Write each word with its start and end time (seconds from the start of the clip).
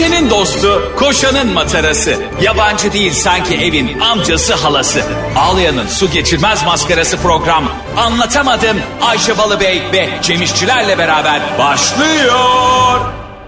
Ayşe'nin 0.00 0.30
dostu, 0.30 0.92
koşanın 0.96 1.52
matarası. 1.52 2.14
Yabancı 2.42 2.92
değil 2.92 3.12
sanki 3.12 3.54
evin 3.54 4.00
amcası 4.00 4.54
halası. 4.54 5.02
Ağlayan'ın 5.36 5.86
su 5.86 6.10
geçirmez 6.10 6.64
maskarası 6.64 7.16
program. 7.16 7.64
Anlatamadım 7.96 8.76
Ayşe 9.00 9.38
Balıbey 9.38 9.82
ve 9.92 10.08
Cemişçilerle 10.22 10.98
beraber 10.98 11.40
başlıyor. 11.58 13.00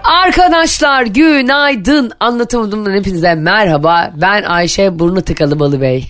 Arkadaşlar 0.05 1.03
günaydın. 1.03 2.13
Anlatamadığımdan 2.21 2.95
hepinize 2.95 3.35
merhaba. 3.35 4.13
Ben 4.17 4.43
Ayşe 4.43 4.99
Burnu 4.99 5.23
Tıkalı 5.23 5.61
Balıbey. 5.61 6.07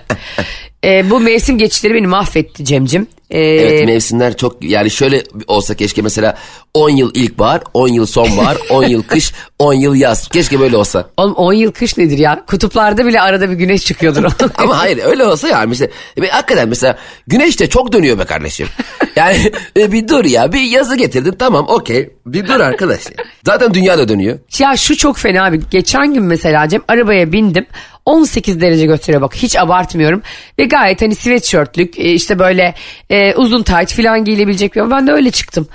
e, 0.84 1.10
bu 1.10 1.20
mevsim 1.20 1.58
geçişleri 1.58 1.94
beni 1.94 2.06
mahvetti 2.06 2.64
Cemcim. 2.64 3.06
E, 3.30 3.38
Evet 3.40 3.86
mevsimler 3.86 4.36
çok 4.36 4.64
yani 4.64 4.90
şöyle 4.90 5.22
olsa 5.46 5.74
keşke 5.74 6.02
mesela 6.02 6.36
10 6.74 6.90
yıl 6.90 7.10
ilkbahar, 7.14 7.62
10 7.74 7.88
yıl 7.88 8.06
sonbahar, 8.06 8.58
10 8.70 8.84
yıl 8.84 9.02
kış, 9.02 9.32
10 9.58 9.74
yıl 9.74 9.94
yaz. 9.94 10.28
Keşke 10.28 10.60
böyle 10.60 10.76
olsa. 10.76 11.10
Oğlum 11.16 11.32
10 11.34 11.52
yıl 11.52 11.72
kış 11.72 11.96
nedir 11.96 12.18
ya? 12.18 12.44
Kutuplarda 12.46 13.06
bile 13.06 13.20
arada 13.20 13.50
bir 13.50 13.54
güneş 13.54 13.84
çıkıyordur. 13.84 14.24
Ama 14.56 14.78
hayır 14.78 15.00
öyle 15.04 15.24
olsa 15.24 15.48
ya 15.48 15.64
mesela 15.66 15.90
e, 16.22 16.28
hakikaten 16.28 16.68
mesela 16.68 16.98
güneş 17.26 17.60
de 17.60 17.68
çok 17.68 17.92
dönüyor 17.92 18.18
be 18.18 18.24
kardeşim. 18.24 18.66
Yani 19.16 19.52
e, 19.76 19.92
bir 19.92 20.08
dur 20.08 20.24
ya 20.24 20.52
bir 20.52 20.60
yazı 20.60 20.96
getirdin 20.96 21.34
tamam 21.38 21.64
okey 21.68 22.10
bir 22.26 22.46
dur 22.48 22.60
arkadaş. 22.60 23.00
Zaten 23.46 23.74
dünya 23.74 23.98
da 23.98 24.08
dönüyor. 24.08 24.38
ya 24.58 24.76
şu 24.76 24.96
çok 24.96 25.18
fena 25.18 25.44
abi. 25.44 25.60
Geçen 25.70 26.14
gün 26.14 26.22
mesela 26.22 26.68
Cem 26.68 26.82
arabaya 26.88 27.32
bindim. 27.32 27.66
18 28.06 28.60
derece 28.60 28.86
gösteriyor 28.86 29.22
bak 29.22 29.34
hiç 29.34 29.56
abartmıyorum. 29.56 30.22
Ve 30.58 30.64
gayet 30.64 31.02
hani 31.02 31.14
sweatshirtlük 31.14 31.98
e, 31.98 32.12
işte 32.12 32.38
böyle 32.38 32.74
e, 33.10 33.19
uzun 33.36 33.62
tayt 33.62 33.92
falan 33.92 34.24
giyilebilecek 34.24 34.76
bir 34.76 34.90
Ben 34.90 35.06
de 35.06 35.12
öyle 35.12 35.30
çıktım. 35.30 35.68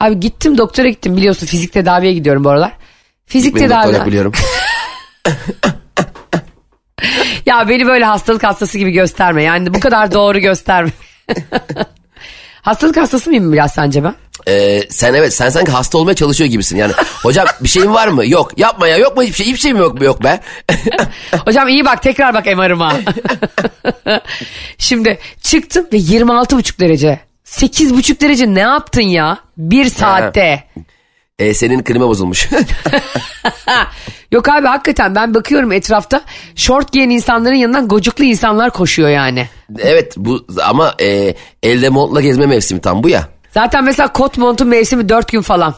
Abi 0.00 0.20
gittim 0.20 0.58
doktora 0.58 0.88
gittim 0.88 1.16
biliyorsun 1.16 1.46
fizik 1.46 1.72
tedaviye 1.72 2.12
gidiyorum 2.12 2.44
bu 2.44 2.50
aralar. 2.50 2.72
Fizik 3.26 3.58
tedavi. 3.58 3.94
yok 3.94 4.06
biliyorum. 4.06 4.32
Ya 7.46 7.68
beni 7.68 7.86
böyle 7.86 8.04
hastalık 8.04 8.44
hastası 8.44 8.78
gibi 8.78 8.90
gösterme. 8.90 9.42
Yani 9.42 9.74
bu 9.74 9.80
kadar 9.80 10.12
doğru 10.12 10.38
gösterme. 10.38 10.90
hastalık 12.62 12.96
hastası 12.96 13.30
mıyım 13.30 13.52
biraz 13.52 13.72
sence 13.72 14.04
ben? 14.04 14.14
Ee, 14.48 14.80
sen 14.90 15.14
evet 15.14 15.34
sen 15.34 15.48
sanki 15.48 15.70
hasta 15.70 15.98
olmaya 15.98 16.14
çalışıyor 16.14 16.50
gibisin. 16.50 16.76
Yani 16.76 16.92
hocam 17.22 17.46
bir 17.60 17.68
şeyin 17.68 17.94
var 17.94 18.08
mı? 18.08 18.26
Yok. 18.26 18.58
Yapma 18.58 18.88
ya 18.88 18.96
yok 18.96 19.16
mu 19.16 19.22
hiçbir 19.22 19.34
şey? 19.34 19.46
Hiçbir 19.46 19.60
şey 19.60 19.72
mi 19.72 19.78
yok 19.80 19.94
mu? 19.98 20.04
Yok 20.04 20.24
be. 20.24 20.40
Hocam 21.44 21.68
iyi 21.68 21.84
bak 21.84 22.02
tekrar 22.02 22.34
bak 22.34 22.46
MR'ıma. 22.46 22.92
Şimdi 24.78 25.18
çıktım 25.42 25.86
ve 25.92 25.96
26,5 25.96 26.78
derece. 26.80 27.20
8,5 27.46 28.20
derece 28.20 28.54
ne 28.54 28.60
yaptın 28.60 29.02
ya? 29.02 29.38
Bir 29.56 29.84
saatte. 29.84 30.64
Ee, 31.42 31.54
senin 31.54 31.82
klima 31.82 32.08
bozulmuş. 32.08 32.48
Yok 34.32 34.48
abi 34.48 34.66
hakikaten 34.66 35.14
ben 35.14 35.34
bakıyorum 35.34 35.72
etrafta 35.72 36.22
şort 36.56 36.92
giyen 36.92 37.10
insanların 37.10 37.54
yanından 37.54 37.88
gocuklu 37.88 38.24
insanlar 38.24 38.70
koşuyor 38.70 39.08
yani. 39.08 39.48
evet 39.78 40.14
bu 40.16 40.46
ama 40.64 40.94
e, 41.00 41.34
elde 41.62 41.88
montla 41.88 42.20
gezme 42.20 42.46
mevsimi 42.46 42.80
tam 42.80 43.02
bu 43.02 43.08
ya. 43.08 43.28
Zaten 43.50 43.84
mesela 43.84 44.12
kot 44.12 44.38
montun 44.38 44.68
mevsimi 44.68 45.08
4 45.08 45.32
gün 45.32 45.40
falan. 45.40 45.74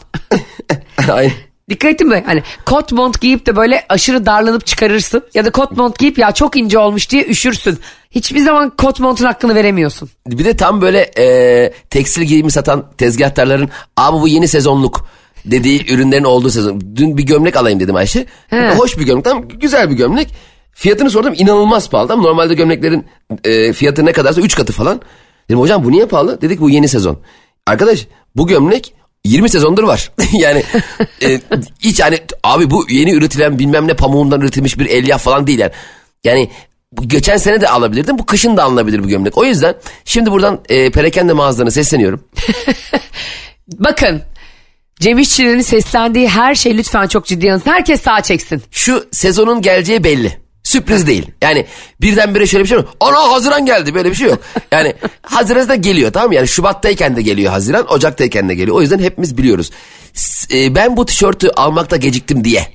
Aynen. 1.13 1.33
Dikkat 1.69 1.93
ettin 1.93 2.09
mi? 2.09 2.23
Hani 2.27 2.43
kot 2.67 2.93
mont 2.93 3.21
giyip 3.21 3.47
de 3.47 3.57
böyle 3.57 3.87
aşırı 3.89 4.27
darlanıp 4.27 4.67
çıkarırsın. 4.67 5.23
Ya 5.35 5.45
da 5.45 5.51
kot 5.51 5.77
mont 5.77 5.99
giyip 5.99 6.19
ya 6.19 6.33
çok 6.33 6.57
ince 6.57 6.79
olmuş 6.79 7.11
diye 7.11 7.27
üşürsün. 7.27 7.79
Hiçbir 8.11 8.41
zaman 8.41 8.71
kot 8.71 9.01
montun 9.01 9.25
hakkını 9.25 9.55
veremiyorsun. 9.55 10.11
Bir 10.27 10.45
de 10.45 10.57
tam 10.57 10.81
böyle 10.81 11.11
e, 11.19 11.73
tekstil 11.91 12.23
giyimi 12.23 12.51
satan 12.51 12.85
tezgahtarların 12.99 13.69
abi 13.97 14.21
bu 14.21 14.29
yeni 14.29 14.49
sezonluk 14.49 15.07
dediği 15.45 15.93
ürünlerin 15.93 16.25
olduğu 16.25 16.51
sezon. 16.51 16.81
Dün 16.97 17.19
bir 17.19 17.23
gömlek 17.23 17.57
alayım 17.57 17.81
dedim 17.81 17.97
Ayşe. 17.97 18.27
He. 18.49 18.71
Hoş 18.71 18.99
bir 18.99 19.05
gömlek 19.05 19.25
tam 19.25 19.49
güzel 19.49 19.91
bir 19.91 19.95
gömlek. 19.95 20.29
Fiyatını 20.73 21.11
sordum 21.11 21.35
inanılmaz 21.37 21.91
pahalı. 21.91 22.09
Tam 22.09 22.23
normalde 22.23 22.55
gömleklerin 22.55 23.07
e, 23.45 23.73
fiyatı 23.73 24.07
ne 24.07 24.13
kadarsa 24.13 24.41
3 24.41 24.55
katı 24.55 24.73
falan. 24.73 25.01
Dedim 25.49 25.61
hocam 25.61 25.85
bu 25.85 25.93
niye 25.93 26.07
pahalı? 26.07 26.41
Dedik 26.41 26.61
bu 26.61 26.71
yeni 26.71 26.89
sezon. 26.89 27.19
Arkadaş 27.67 28.07
bu 28.37 28.47
gömlek 28.47 28.95
20 29.25 29.49
sezondur 29.49 29.83
var. 29.83 30.13
yani 30.33 30.63
e, 31.23 31.41
hiç 31.81 32.01
hani 32.01 32.19
abi 32.43 32.71
bu 32.71 32.87
yeni 32.91 33.13
üretilen 33.13 33.59
bilmem 33.59 33.89
ne 33.89 33.95
pamuğundan 33.95 34.41
üretilmiş 34.41 34.79
bir 34.79 34.87
elyaf 34.87 35.23
falan 35.23 35.47
değil 35.47 35.59
yani. 35.59 35.73
Yani 36.25 36.51
bu 36.93 37.09
geçen 37.09 37.37
sene 37.37 37.61
de 37.61 37.69
alabilirdim. 37.69 38.19
Bu 38.19 38.27
kışın 38.27 38.57
da 38.57 38.65
alınabilir 38.65 39.05
bu 39.05 39.09
gömlek. 39.09 39.39
O 39.39 39.45
yüzden 39.45 39.75
şimdi 40.05 40.31
buradan 40.31 40.61
e, 40.69 40.91
perakende 40.91 41.33
mağazalarına 41.33 41.71
sesleniyorum. 41.71 42.25
Bakın 43.69 44.23
Cem 45.05 45.19
İşçilerin 45.19 45.61
seslendiği 45.61 46.29
her 46.29 46.55
şey 46.55 46.77
lütfen 46.77 47.07
çok 47.07 47.27
ciddi 47.27 47.53
alın. 47.53 47.63
Herkes 47.65 48.03
sağ 48.03 48.21
çeksin. 48.21 48.63
Şu 48.71 49.07
sezonun 49.13 49.63
geleceği 49.63 50.05
belli. 50.05 50.39
Sürpriz 50.63 51.07
değil. 51.07 51.31
Yani 51.43 51.67
birdenbire 52.01 52.47
şöyle 52.47 52.65
bir 52.65 52.69
şey 52.69 52.79
yok. 52.79 52.89
Ana 53.01 53.33
Haziran 53.33 53.67
geldi 53.67 53.95
böyle 53.95 54.11
bir 54.11 54.15
şey 54.15 54.29
yok. 54.29 54.39
Yani 54.73 54.95
Haziran'da 55.23 55.75
geliyor 55.75 56.13
tamam 56.13 56.29
mı? 56.29 56.35
Yani 56.35 56.49
Şubat'tayken 56.49 57.17
de 57.17 57.23
geliyor 57.23 57.53
Haziran, 57.53 57.93
Ocak'tayken 57.93 58.49
de 58.49 58.55
geliyor. 58.55 58.77
O 58.77 58.81
yüzden 58.81 58.99
hepimiz 58.99 59.39
biliyoruz. 59.39 59.71
E, 60.53 60.75
ben 60.75 60.97
bu 60.97 61.07
tişörtü 61.07 61.49
almakta 61.49 61.97
geciktim 61.97 62.45
diye. 62.45 62.67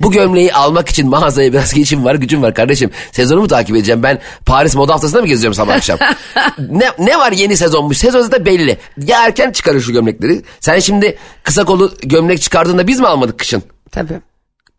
Bu 0.00 0.10
gömleği 0.10 0.52
almak 0.52 0.88
için 0.88 1.08
mağazaya 1.08 1.52
biraz 1.52 1.74
geçim 1.74 2.04
var 2.04 2.14
gücüm 2.14 2.42
var 2.42 2.54
kardeşim. 2.54 2.90
Sezonu 3.12 3.40
mu 3.40 3.48
takip 3.48 3.76
edeceğim 3.76 4.02
ben 4.02 4.20
Paris 4.46 4.74
moda 4.74 4.92
haftasında 4.94 5.20
mı 5.20 5.26
geziyorum 5.26 5.54
sabah 5.54 5.74
akşam? 5.74 5.98
ne, 6.70 6.90
ne 6.98 7.18
var 7.18 7.32
yeni 7.32 7.56
sezonmuş 7.56 7.98
sezon 7.98 8.20
zaten 8.20 8.46
belli. 8.46 8.78
Ya 9.06 9.24
erken 9.26 9.52
çıkarır 9.52 9.80
şu 9.80 9.92
gömlekleri. 9.92 10.42
Sen 10.60 10.78
şimdi 10.78 11.18
kısa 11.42 11.64
kolu 11.64 11.92
gömlek 12.02 12.42
çıkardığında 12.42 12.86
biz 12.86 13.00
mi 13.00 13.06
almadık 13.06 13.38
kışın? 13.38 13.62
Tabii. 13.92 14.20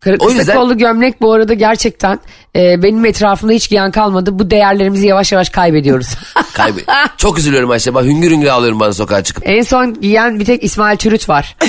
Kı- 0.04 0.16
O 0.20 0.30
yüzden- 0.30 0.56
kollu 0.56 0.78
gömlek 0.78 1.20
bu 1.20 1.32
arada 1.32 1.54
gerçekten 1.54 2.18
e, 2.56 2.82
benim 2.82 3.04
etrafımda 3.04 3.52
hiç 3.52 3.68
giyen 3.70 3.90
kalmadı. 3.90 4.38
Bu 4.38 4.50
değerlerimizi 4.50 5.06
yavaş 5.06 5.32
yavaş 5.32 5.50
kaybediyoruz. 5.50 6.08
Kaybı. 6.54 6.80
Çok 7.16 7.38
üzülüyorum 7.38 7.70
Ayşe. 7.70 7.94
Bak 7.94 8.04
hüngür 8.04 8.30
hüngür 8.30 8.46
ağlıyorum 8.48 8.80
bana 8.80 8.92
sokağa 8.92 9.22
çıkıp. 9.24 9.48
en 9.48 9.62
son 9.62 10.00
giyen 10.00 10.40
bir 10.40 10.44
tek 10.44 10.64
İsmail 10.64 10.96
Çürüt 10.96 11.28
var. 11.28 11.56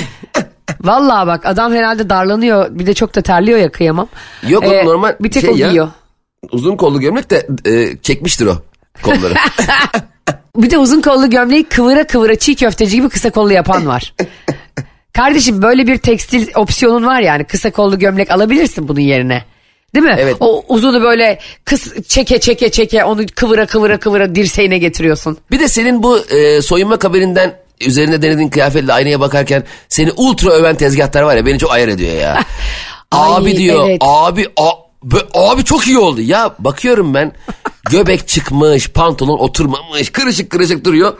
Vallahi 0.80 1.26
bak 1.26 1.46
adam 1.46 1.72
herhalde 1.72 2.10
darlanıyor. 2.10 2.66
Bir 2.70 2.86
de 2.86 2.94
çok 2.94 3.14
da 3.14 3.22
terliyor 3.22 3.58
ya 3.58 3.72
kıyamam. 3.72 4.08
Yok 4.48 4.64
oğlum, 4.64 4.86
normal 4.86 5.16
Bir 5.20 5.30
tek 5.30 5.42
şey 5.42 5.50
o 5.50 5.56
ya. 5.56 5.66
giyiyor. 5.66 5.88
Uzun 6.52 6.76
kollu 6.76 7.00
gömlek 7.00 7.30
de 7.30 7.46
e, 7.66 7.96
çekmiştir 8.02 8.46
o 8.46 8.56
kolları. 9.02 9.34
Bir 10.56 10.70
de 10.70 10.78
uzun 10.78 11.00
kollu 11.00 11.30
gömleği 11.30 11.64
kıvıra 11.64 12.06
kıvıra 12.06 12.34
çiğ 12.38 12.56
köfteci 12.56 12.96
gibi 12.96 13.08
kısa 13.08 13.30
kollu 13.30 13.52
yapan 13.52 13.86
var. 13.86 14.14
Kardeşim 15.12 15.62
böyle 15.62 15.86
bir 15.86 15.98
tekstil 15.98 16.48
opsiyonun 16.54 17.06
var 17.06 17.20
yani 17.20 17.44
kısa 17.44 17.70
kollu 17.70 17.98
gömlek 17.98 18.30
alabilirsin 18.30 18.88
bunun 18.88 19.00
yerine. 19.00 19.44
Değil 19.94 20.04
mi? 20.04 20.16
Evet. 20.18 20.36
O 20.40 20.64
uzunu 20.68 21.02
böyle 21.02 21.38
kıs 21.64 22.02
çeke 22.08 22.40
çeke 22.40 22.70
çeke 22.70 23.04
onu 23.04 23.22
kıvıra 23.34 23.66
kıvıra 23.66 23.98
kıvıra 23.98 24.34
dirseğine 24.34 24.78
getiriyorsun. 24.78 25.38
bir 25.50 25.60
de 25.60 25.68
senin 25.68 26.02
bu 26.02 26.18
e, 26.18 26.62
soyunma 26.62 26.98
kabininden 26.98 27.52
üzerinde 27.86 28.22
denediğin 28.22 28.48
kıyafetle 28.48 28.92
aynaya 28.92 29.20
bakarken 29.20 29.64
seni 29.88 30.12
ultra 30.12 30.50
öven 30.50 30.76
tezgahlar 30.76 31.22
var 31.22 31.36
ya 31.36 31.46
beni 31.46 31.58
çok 31.58 31.72
ayar 31.72 31.88
ediyor 31.88 32.14
ya. 32.14 32.44
Ay, 33.12 33.34
abi 33.34 33.56
diyor 33.56 33.88
evet. 33.88 33.98
abi 34.00 34.46
a, 34.56 34.70
bö- 35.04 35.28
abi 35.34 35.64
çok 35.64 35.86
iyi 35.86 35.98
oldu 35.98 36.20
ya 36.20 36.54
bakıyorum 36.58 37.14
ben 37.14 37.32
göbek 37.90 38.28
çıkmış 38.28 38.88
pantolon 38.88 39.38
oturmamış 39.38 40.10
kırışık 40.12 40.50
kırışık 40.50 40.84
duruyor. 40.84 41.12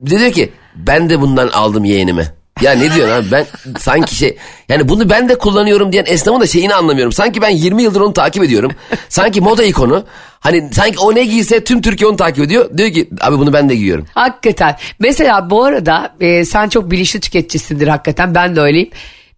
Bir 0.00 0.10
de 0.10 0.18
diyor 0.18 0.32
ki 0.32 0.52
ben 0.76 1.10
de 1.10 1.20
bundan 1.20 1.48
aldım 1.48 1.84
yeğenime. 1.84 2.41
Ya 2.60 2.72
ne 2.72 2.94
diyorsun 2.94 3.14
abi 3.14 3.30
ben 3.32 3.46
sanki 3.78 4.14
şey 4.14 4.36
yani 4.68 4.88
bunu 4.88 5.10
ben 5.10 5.28
de 5.28 5.38
kullanıyorum 5.38 5.92
diyen 5.92 6.04
esnafın 6.08 6.40
da 6.40 6.46
şeyini 6.46 6.74
anlamıyorum. 6.74 7.12
Sanki 7.12 7.42
ben 7.42 7.48
20 7.50 7.82
yıldır 7.82 8.00
onu 8.00 8.12
takip 8.12 8.42
ediyorum. 8.44 8.72
Sanki 9.08 9.40
moda 9.40 9.64
ikonu. 9.64 10.04
Hani 10.40 10.70
sanki 10.72 10.98
o 10.98 11.14
ne 11.14 11.24
giyse 11.24 11.64
tüm 11.64 11.82
Türkiye 11.82 12.08
onu 12.10 12.16
takip 12.16 12.44
ediyor. 12.44 12.78
Diyor 12.78 12.92
ki 12.92 13.08
abi 13.20 13.38
bunu 13.38 13.52
ben 13.52 13.68
de 13.68 13.74
giyiyorum. 13.74 14.06
Hakikaten. 14.14 14.76
Mesela 14.98 15.50
bu 15.50 15.64
arada 15.64 16.14
e, 16.20 16.44
sen 16.44 16.68
çok 16.68 16.90
bilinçli 16.90 17.20
tüketicisindir 17.20 17.88
hakikaten 17.88 18.34
ben 18.34 18.56
de 18.56 18.60
öyleyim. 18.60 18.90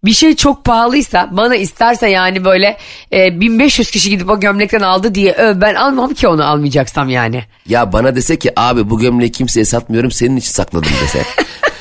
Bir 0.03 0.13
şey 0.13 0.35
çok 0.35 0.65
pahalıysa 0.65 1.29
bana 1.31 1.55
isterse 1.55 2.09
yani 2.09 2.45
böyle 2.45 2.77
e, 3.13 3.39
1500 3.41 3.91
kişi 3.91 4.09
gidip 4.09 4.29
o 4.29 4.39
gömlekten 4.39 4.79
aldı 4.79 5.15
diye 5.15 5.33
öv 5.33 5.61
ben 5.61 5.75
almam 5.75 6.13
ki 6.13 6.27
onu 6.27 6.45
almayacaksam 6.45 7.09
yani. 7.09 7.43
Ya 7.67 7.93
bana 7.93 8.15
dese 8.15 8.39
ki 8.39 8.51
abi 8.55 8.89
bu 8.89 8.99
gömleği 8.99 9.31
kimseye 9.31 9.65
satmıyorum 9.65 10.11
senin 10.11 10.37
için 10.37 10.51
sakladım 10.51 10.91
dese. 11.03 11.23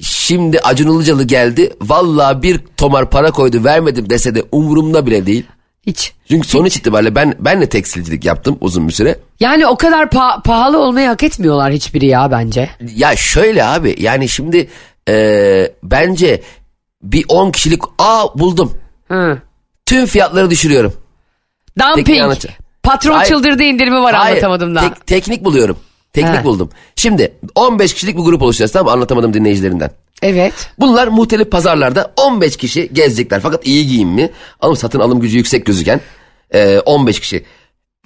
Şimdi 0.00 0.60
Acun 0.60 0.96
Ilıcalı 0.96 1.24
geldi. 1.24 1.72
Vallahi 1.80 2.42
bir 2.42 2.60
tomar 2.76 3.10
para 3.10 3.30
koydu 3.30 3.64
vermedim 3.64 4.10
dese 4.10 4.34
de 4.34 4.44
umurumda 4.52 5.06
bile 5.06 5.26
değil. 5.26 5.44
Hiç. 5.86 6.12
Çünkü 6.28 6.48
sonuç 6.48 6.76
itibariyle 6.76 7.14
ben 7.14 7.34
ben 7.38 7.60
de 7.60 7.68
tekstilcilik 7.68 8.24
yaptım 8.24 8.58
uzun 8.60 8.88
bir 8.88 8.92
süre. 8.92 9.18
Yani 9.40 9.66
o 9.66 9.76
kadar 9.76 10.06
pa- 10.06 10.42
pahalı 10.42 10.78
olmayı 10.78 11.06
hak 11.08 11.22
etmiyorlar 11.22 11.72
hiçbiri 11.72 12.06
ya 12.06 12.30
bence. 12.30 12.70
Ya 12.96 13.16
şöyle 13.16 13.64
abi 13.64 13.96
yani 13.98 14.28
şimdi 14.28 14.68
e, 15.08 15.72
bence 15.82 16.42
bir 17.02 17.24
10 17.28 17.50
kişilik 17.50 17.82
aa 17.98 18.38
buldum. 18.38 18.72
Hı. 19.08 19.38
Tüm 19.86 20.06
fiyatları 20.06 20.50
düşürüyorum. 20.50 20.92
Teknik 21.96 22.06
Dumping. 22.20 22.32
Patron 22.82 23.14
Hayır. 23.14 23.28
çıldırdı 23.28 23.62
indirimi 23.62 24.02
var 24.02 24.14
Hayır, 24.14 24.30
anlatamadım 24.32 24.74
da. 24.74 24.80
tek- 24.80 25.06
teknik 25.06 25.44
buluyorum. 25.44 25.76
Teknik 26.12 26.40
He. 26.40 26.44
buldum. 26.44 26.70
Şimdi 26.96 27.34
15 27.54 27.94
kişilik 27.94 28.16
bir 28.16 28.22
grup 28.22 28.42
oluşacağız 28.42 28.72
tamam 28.72 28.86
mı? 28.86 28.92
Anlatamadım 28.92 29.34
dinleyicilerinden. 29.34 29.90
Evet. 30.22 30.52
Bunlar 30.78 31.08
muhtelif 31.08 31.50
pazarlarda 31.50 32.12
15 32.16 32.56
kişi 32.56 32.90
gezecekler. 32.92 33.40
Fakat 33.40 33.66
iyi 33.66 33.86
giyimli, 33.86 34.32
alım 34.60 34.76
satın 34.76 35.00
alım 35.00 35.20
gücü 35.20 35.36
yüksek 35.36 35.66
gözüken 35.66 36.00
e, 36.50 36.78
15 36.78 37.20
kişi. 37.20 37.44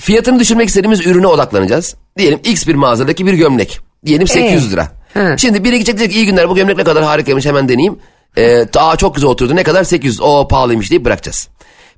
Fiyatını 0.01 0.41
düşürmek 0.41 0.69
istediğimiz 0.69 1.07
ürüne 1.07 1.27
odaklanacağız. 1.27 1.95
Diyelim 2.19 2.41
X 2.45 2.67
bir 2.67 2.75
mağazadaki 2.75 3.27
bir 3.27 3.35
gömlek. 3.35 3.81
Diyelim 4.07 4.27
800 4.27 4.73
lira. 4.73 4.93
Hı. 5.15 5.35
Şimdi 5.39 5.65
biri 5.65 5.75
gidecek 5.75 5.99
diyecek 5.99 6.17
iyi 6.17 6.27
günler 6.27 6.49
bu 6.49 6.55
gömlek 6.55 6.77
ne 6.77 6.85
kadar 6.85 7.05
harikaymış 7.05 7.47
hemen 7.47 7.69
deneyeyim. 7.69 7.99
E, 8.37 8.67
aa, 8.77 8.97
çok 8.97 9.15
güzel 9.15 9.31
oturdu 9.31 9.57
ne 9.57 9.63
kadar 9.63 9.85
800 9.85 10.21
o 10.21 10.49
pahalıymış 10.49 10.91
deyip 10.91 11.05
bırakacağız. 11.05 11.49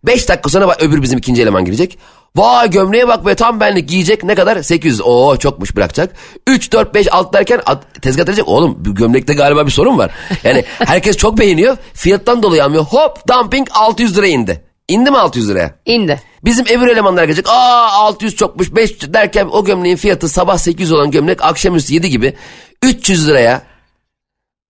5 0.04 0.28
dakika 0.28 0.50
sonra 0.50 0.68
bak, 0.68 0.82
öbür 0.82 1.02
bizim 1.02 1.18
ikinci 1.18 1.42
eleman 1.42 1.64
girecek. 1.64 1.98
Vay 2.36 2.70
gömleğe 2.70 3.08
bak 3.08 3.26
be 3.26 3.34
tam 3.34 3.60
benlik 3.60 3.88
giyecek 3.88 4.24
ne 4.24 4.34
kadar 4.34 4.62
800 4.62 5.00
oo 5.00 5.36
çokmuş 5.36 5.76
bırakacak. 5.76 6.16
3 6.46 6.72
4 6.72 6.94
5 6.94 7.12
6 7.12 7.32
derken 7.32 7.60
at- 7.66 8.02
tezgah 8.02 8.26
diyecek 8.26 8.48
oğlum 8.48 8.76
bu 8.78 8.94
gömlekte 8.94 9.34
galiba 9.34 9.66
bir 9.66 9.70
sorun 9.70 9.98
var. 9.98 10.10
Yani 10.44 10.64
herkes 10.78 11.16
çok 11.16 11.38
beğeniyor 11.38 11.76
fiyattan 11.94 12.42
dolayı 12.42 12.64
almıyor 12.64 12.84
hop 12.84 13.28
dumping 13.28 13.68
600 13.72 14.16
liraya 14.18 14.30
indi. 14.32 14.64
İndi 14.88 15.10
mi 15.10 15.18
600 15.18 15.48
liraya? 15.50 15.74
İndi. 15.86 16.20
Bizim 16.44 16.66
öbür 16.66 16.88
elemanlar 16.88 17.24
gelecek. 17.24 17.48
Aa 17.48 17.88
600 17.92 18.36
çokmuş 18.36 18.74
5 18.74 19.12
derken 19.12 19.48
o 19.52 19.64
gömleğin 19.64 19.96
fiyatı 19.96 20.28
sabah 20.28 20.58
800 20.58 20.92
olan 20.92 21.10
gömlek 21.10 21.44
akşamüstü 21.44 21.94
7 21.94 22.10
gibi 22.10 22.34
300 22.82 23.28
liraya 23.28 23.62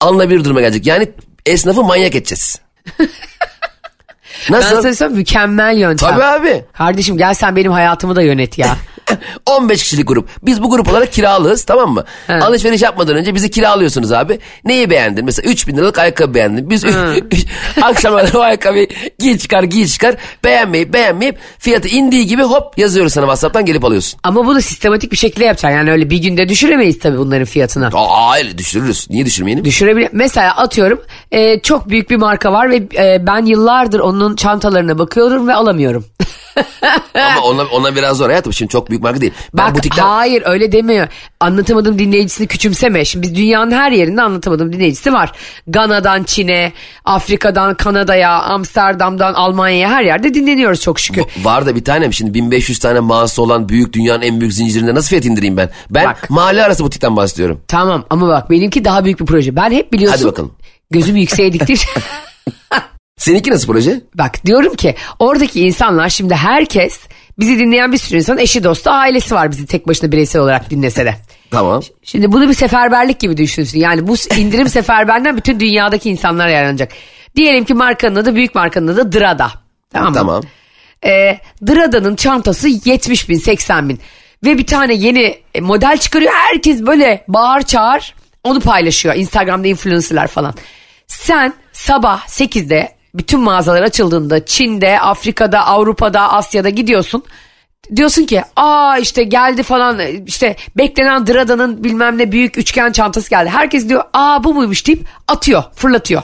alınabilir 0.01 0.45
duruma 0.45 0.61
gelecek. 0.61 0.87
Yani 0.87 1.09
esnafı 1.47 1.83
manyak 1.85 2.15
edeceğiz. 2.15 2.61
Ben 4.53 4.57
Nasıl? 4.61 4.83
sana 4.83 4.95
söyleyeyim 4.95 5.19
mükemmel 5.19 5.77
yöntem. 5.77 6.11
Tabii 6.11 6.25
abi. 6.25 6.65
Kardeşim 6.73 7.17
gel 7.17 7.35
sen 7.35 7.57
benim 7.57 7.73
hayatımı 7.73 8.17
da 8.17 8.23
yönet 8.23 8.59
ya. 8.59 8.77
15 9.47 9.83
kişilik 9.83 10.09
grup. 10.09 10.29
Biz 10.43 10.63
bu 10.63 10.71
grup 10.71 10.91
olarak 10.91 11.13
kiralığız 11.13 11.65
tamam 11.65 11.95
mı? 11.95 12.05
He. 12.27 12.35
Alışveriş 12.35 12.83
yapmadan 12.83 13.17
önce 13.17 13.35
bizi 13.35 13.51
kiralıyorsunuz 13.51 14.13
abi. 14.13 14.39
Neyi 14.65 14.91
beğendin? 14.91 15.25
Mesela 15.25 15.51
3000 15.51 15.77
liralık 15.77 15.99
ayakkabı 15.99 16.35
beğendin. 16.35 16.71
Biz 16.71 16.85
akşamlar 17.83 18.35
o 18.35 18.41
ayakkabıyı 18.41 18.89
giy 19.19 19.39
çıkar 19.39 19.63
giy 19.63 19.87
çıkar 19.87 20.15
beğenmeyip 20.45 20.93
beğenmeyip 20.93 21.39
fiyatı 21.59 21.89
indiği 21.89 22.27
gibi 22.27 22.43
hop 22.43 22.79
yazıyoruz 22.79 23.13
sana 23.13 23.25
WhatsApp'tan 23.25 23.65
gelip 23.67 23.85
alıyorsun. 23.85 24.21
Ama 24.23 24.47
bunu 24.47 24.61
sistematik 24.63 25.13
bir 25.13 25.17
şekilde 25.17 25.45
yapacaksın. 25.45 25.77
Yani 25.77 25.91
öyle 25.91 26.11
bir 26.11 26.19
günde 26.19 26.49
düşüremeyiz 26.49 26.99
tabii 26.99 27.19
bunların 27.19 27.45
fiyatını. 27.45 27.91
Aa 27.95 28.37
öyle 28.37 28.59
düşürürüz. 28.59 29.07
Niye 29.11 29.27
düşürmeyelim? 29.27 29.65
Düşürebilir. 29.65 30.09
Mesela 30.13 30.57
atıyorum 30.57 31.01
e, 31.31 31.61
çok 31.61 31.89
büyük 31.89 32.11
bir 32.11 32.17
marka 32.17 32.53
var 32.53 32.71
ve 32.71 32.77
e, 32.77 33.27
ben 33.27 33.45
yıllardır 33.47 34.01
onun 34.01 34.37
çantalarına 34.37 34.99
bakıyorum 34.99 35.49
ve 35.49 35.55
alamıyorum. 35.55 36.05
Ama 37.15 37.41
ona, 37.41 37.63
ona 37.65 37.97
biraz 37.97 38.17
zor 38.17 38.29
hayatım. 38.29 38.53
Şimdi 38.53 38.73
çok 38.73 38.91
büyük 38.91 39.03
marka 39.03 39.21
değil. 39.21 39.33
Ben 39.55 39.67
Bak 39.67 39.77
butikten... 39.77 40.03
hayır 40.03 40.43
öyle 40.47 40.73
demiyor. 40.73 41.09
Anlatamadım 41.41 41.99
dinleyicisini 41.99 42.47
küçümseme. 42.47 43.05
Şimdi 43.05 43.23
biz 43.23 43.35
dünyanın 43.35 43.71
her 43.71 43.93
yerinde 43.93 44.23
anlatamadım 44.23 44.73
dinleyicisi 44.73 45.13
var. 45.13 45.33
Gana'dan 45.67 46.23
Çin'e, 46.23 46.73
Afrika'dan 47.05 47.75
Kanada'ya, 47.75 48.31
Amsterdam'dan 48.43 49.35
Almanya'ya 49.35 49.91
her 49.91 50.03
yerde 50.03 50.35
dinleniyoruz 50.35 50.81
çok 50.81 51.01
şükür. 51.01 51.23
Var 51.43 51.67
da 51.67 51.77
bir 51.77 51.85
tanem 51.85 52.13
şimdi 52.13 52.35
1500 52.35 52.79
tane 52.79 53.01
mağazası 53.01 53.43
olan 53.43 53.69
büyük 53.69 53.93
dünyanın 53.93 54.23
en 54.23 54.41
büyük 54.41 54.53
zincirinde 54.55 54.95
nasıl 54.95 55.09
fiyat 55.09 55.25
indireyim 55.25 55.57
ben? 55.57 55.71
Ben 55.91 56.07
Bak. 56.07 56.31
mahalle 56.31 56.65
arası 56.65 56.85
butikten 56.85 57.17
bahsediyorum. 57.17 57.61
Tamam 57.69 58.05
ama 58.11 58.29
bak 58.29 58.51
benimki 58.51 58.85
daha 58.85 59.05
büyük 59.05 59.21
bir 59.21 59.27
proje. 59.27 59.57
Ben 59.57 59.71
hep 59.71 59.93
biliyorsun. 59.93 60.19
Hadi 60.19 60.29
bakalım. 60.33 60.55
Gözümü 60.91 61.21
yükseğe 61.21 61.53
diktim. 61.53 61.77
Seninki 63.19 63.51
nasıl 63.51 63.73
proje? 63.73 64.01
Bak 64.15 64.47
diyorum 64.47 64.75
ki 64.75 64.95
oradaki 65.19 65.61
insanlar 65.61 66.09
şimdi 66.09 66.35
herkes 66.35 67.01
bizi 67.39 67.59
dinleyen 67.59 67.93
bir 67.93 67.99
sürü 67.99 68.19
insan 68.19 68.39
eşi 68.39 68.65
dostu 68.65 68.91
ailesi 68.91 69.35
var 69.35 69.51
bizi 69.51 69.67
tek 69.67 69.89
başına 69.89 70.13
bireysel 70.13 70.43
olarak 70.43 70.71
dinlese 70.71 71.05
de. 71.05 71.15
Tamam. 71.51 71.83
Şimdi 72.03 72.33
bunu 72.33 72.49
bir 72.49 72.55
seferberlik 72.55 73.21
gibi 73.21 73.37
düşünsün. 73.37 73.79
Yani 73.79 74.07
bu 74.07 74.15
indirim 74.37 74.69
seferberliğinden 74.69 75.37
bütün 75.37 75.61
dünyadaki 75.61 76.11
insanlar 76.11 76.49
yararlanacak. 76.49 76.93
Diyelim 77.37 77.65
ki 77.65 77.75
markanın 77.75 78.17
adı 78.17 78.35
büyük 78.35 78.55
markanın 78.55 78.89
adı 78.89 79.13
Drada. 79.13 79.51
Tamam 79.93 80.09
mı? 80.09 80.15
Tamam. 80.15 80.43
Ee, 81.05 81.39
Drada'nın 81.67 82.17
çantası 82.17 82.69
70 82.69 83.29
bin 83.29 83.39
80 83.39 83.89
bin. 83.89 84.01
Ve 84.45 84.59
bir 84.59 84.67
tane 84.67 84.95
yeni 84.95 85.39
e, 85.55 85.61
model 85.61 85.99
çıkarıyor. 85.99 86.33
Herkes 86.33 86.87
böyle 86.87 87.25
bağır 87.29 87.63
çağır 87.63 88.15
onu 88.45 88.61
paylaşıyor. 88.61 89.15
Instagram'da 89.15 89.69
influencerlar 89.69 90.27
falan. 90.27 90.55
Sen 91.07 91.55
sabah 91.73 92.27
8'de 92.27 92.98
bütün 93.19 93.41
mağazalar 93.41 93.83
açıldığında 93.83 94.47
Çin'de, 94.47 95.01
Afrika'da, 95.01 95.67
Avrupa'da, 95.67 96.33
Asya'da 96.33 96.69
gidiyorsun. 96.69 97.23
Diyorsun 97.97 98.25
ki 98.25 98.43
aa 98.57 98.99
işte 98.99 99.23
geldi 99.23 99.63
falan 99.63 99.99
işte 100.27 100.57
beklenen 100.77 101.27
Drada'nın 101.27 101.85
bilmem 101.85 102.19
ne 102.19 102.33
büyük 102.33 102.59
üçgen 102.59 102.93
çantası 102.93 103.31
geldi. 103.31 103.49
Herkes 103.49 103.89
diyor 103.89 104.05
aa 104.13 104.45
bu 104.45 104.55
muymuş 104.55 104.87
deyip 104.87 105.07
atıyor 105.29 105.63
fırlatıyor. 105.75 106.23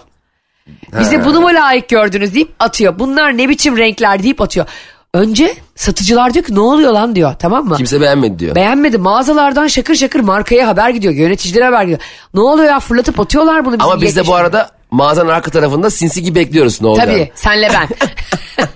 Bize 1.01 1.25
bunu 1.25 1.41
mu 1.41 1.47
layık 1.47 1.89
gördünüz 1.89 2.35
deyip 2.35 2.51
atıyor. 2.59 2.99
Bunlar 2.99 3.39
ne 3.39 3.49
biçim 3.49 3.77
renkler 3.77 4.23
deyip 4.23 4.41
atıyor. 4.41 4.67
Önce 5.15 5.55
satıcılar 5.75 6.35
diyor 6.35 6.45
ki 6.45 6.55
ne 6.55 6.61
oluyor 6.61 6.93
lan 6.93 7.17
diyor 7.17 7.35
tamam 7.39 7.65
mı? 7.65 7.77
Kimse 7.77 8.01
beğenmedi 8.01 8.39
diyor. 8.39 8.55
Beğenmedi 8.55 8.99
mağazalardan 8.99 9.67
şakır 9.67 9.95
şakır 9.95 10.21
markaya 10.21 10.69
haber 10.69 10.91
gidiyor 10.91 11.15
yöneticilere 11.15 11.65
haber 11.65 11.83
gidiyor. 11.83 12.01
Ne 12.35 12.41
oluyor 12.41 12.69
ya 12.69 12.81
fırlatıp 12.81 13.21
atıyorlar 13.21 13.65
bunu 13.65 13.73
bizim 13.73 13.91
Ama 13.91 14.01
biz 14.01 14.17
de 14.17 14.21
70 14.21 14.29
bu 14.29 14.35
arada 14.35 14.71
mağazanın 14.95 15.29
arka 15.29 15.51
tarafında 15.51 15.91
sinsi 15.91 16.23
gibi 16.23 16.35
bekliyoruz 16.35 16.81
ne 16.81 16.87
olacak. 16.87 17.07
Tabii 17.07 17.31
senle 17.35 17.69
ben. 17.75 17.89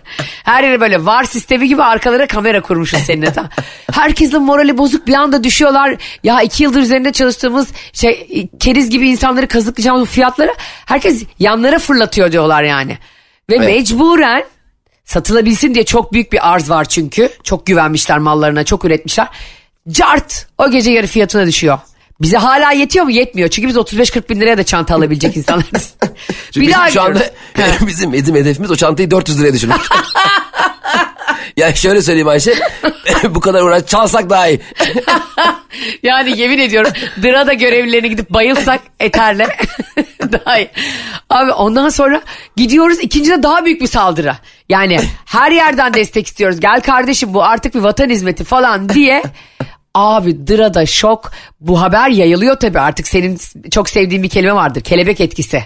Her 0.45 0.65
yere 0.65 0.81
böyle 0.81 1.05
var 1.05 1.25
sistemi 1.25 1.69
gibi 1.69 1.83
arkalara 1.83 2.27
kamera 2.27 2.63
kurmuşuz 2.63 3.01
seninle. 3.01 3.33
Tamam. 3.33 3.51
Herkesin 3.93 4.43
morali 4.43 4.79
bozuk 4.79 5.07
bir 5.07 5.15
anda 5.15 5.45
düşüyorlar. 5.45 5.97
Ya 6.25 6.43
iki 6.43 6.63
yıldır 6.63 6.81
üzerinde 6.81 7.13
çalıştığımız 7.13 7.69
şey 7.93 8.49
keriz 8.61 8.91
gibi 8.91 9.09
insanları 9.09 9.49
kazıklayacağımız 9.49 10.09
fiyatları 10.09 10.55
herkes 10.87 11.25
yanlara 11.39 11.79
fırlatıyor 11.79 12.33
diyorlar 12.33 12.63
yani. 12.63 12.99
Ve 13.51 13.57
Evet. 13.57 13.67
mecburen 13.67 14.45
satılabilsin 15.05 15.75
diye 15.75 15.85
çok 15.85 16.13
büyük 16.13 16.33
bir 16.33 16.53
arz 16.53 16.71
var 16.71 16.85
çünkü. 16.85 17.29
Çok 17.43 17.67
güvenmişler 17.67 18.19
mallarına 18.19 18.65
çok 18.65 18.85
üretmişler. 18.85 19.29
Cart 19.91 20.47
o 20.59 20.71
gece 20.71 20.91
yarı 20.91 21.07
fiyatına 21.07 21.47
düşüyor. 21.47 21.79
Bize 22.21 22.37
hala 22.37 22.73
yetiyor 22.73 23.05
mu? 23.05 23.11
Yetmiyor. 23.11 23.49
Çünkü 23.49 23.69
biz 23.69 23.77
35-40 23.77 24.29
bin 24.29 24.41
liraya 24.41 24.59
da 24.59 24.63
çanta 24.63 24.95
alabilecek 24.95 25.37
insanlarız. 25.37 25.95
Çünkü 26.51 26.67
bizim 26.67 26.89
şu 26.93 27.03
anda 27.03 27.23
bizim 27.87 28.13
bizim 28.13 28.37
hedefimiz 28.37 28.71
o 28.71 28.77
çantayı 28.77 29.11
400 29.11 29.41
liraya 29.41 29.53
düşürmek. 29.53 29.81
ya 31.57 31.75
şöyle 31.75 32.03
söyleyeyim 32.03 32.29
Ayşe. 32.29 32.55
bu 33.29 33.41
kadar 33.41 33.63
uğraş 33.63 33.87
çalsak 33.87 34.31
daha 34.31 34.49
iyi. 34.49 34.61
Yani 36.03 36.39
yemin 36.41 36.59
ediyorum 36.59 36.93
Drada 37.23 37.53
görevlilerine 37.53 38.09
gidip 38.09 38.31
bayılsak 38.31 38.81
eterle 39.01 39.57
daha 40.33 40.59
iyi. 40.59 40.71
Abi 41.31 41.53
ondan 41.53 41.89
sonra 41.89 42.23
gidiyoruz 42.57 42.99
ikincide 43.01 43.43
daha 43.43 43.65
büyük 43.65 43.81
bir 43.81 43.87
saldırı. 43.87 44.37
Yani 44.69 45.01
her 45.25 45.51
yerden 45.51 45.95
destek 45.95 46.27
istiyoruz. 46.27 46.61
Gel 46.61 46.81
kardeşim 46.81 47.35
bu 47.35 47.45
artık 47.45 47.75
bir 47.75 47.81
vatan 47.81 48.09
hizmeti 48.11 48.45
falan 48.45 48.89
diye. 48.89 49.23
Abi 49.95 50.47
Drada 50.47 50.87
şok. 50.87 51.33
Bu 51.61 51.81
haber 51.81 52.09
yayılıyor 52.09 52.57
tabii 52.57 52.81
artık 52.81 53.09
senin 53.09 53.39
çok 53.71 53.89
sevdiğin 53.89 54.23
bir 54.23 54.29
kelime 54.29 54.55
vardır. 54.55 54.81
Kelebek 54.81 55.21
etkisi. 55.21 55.65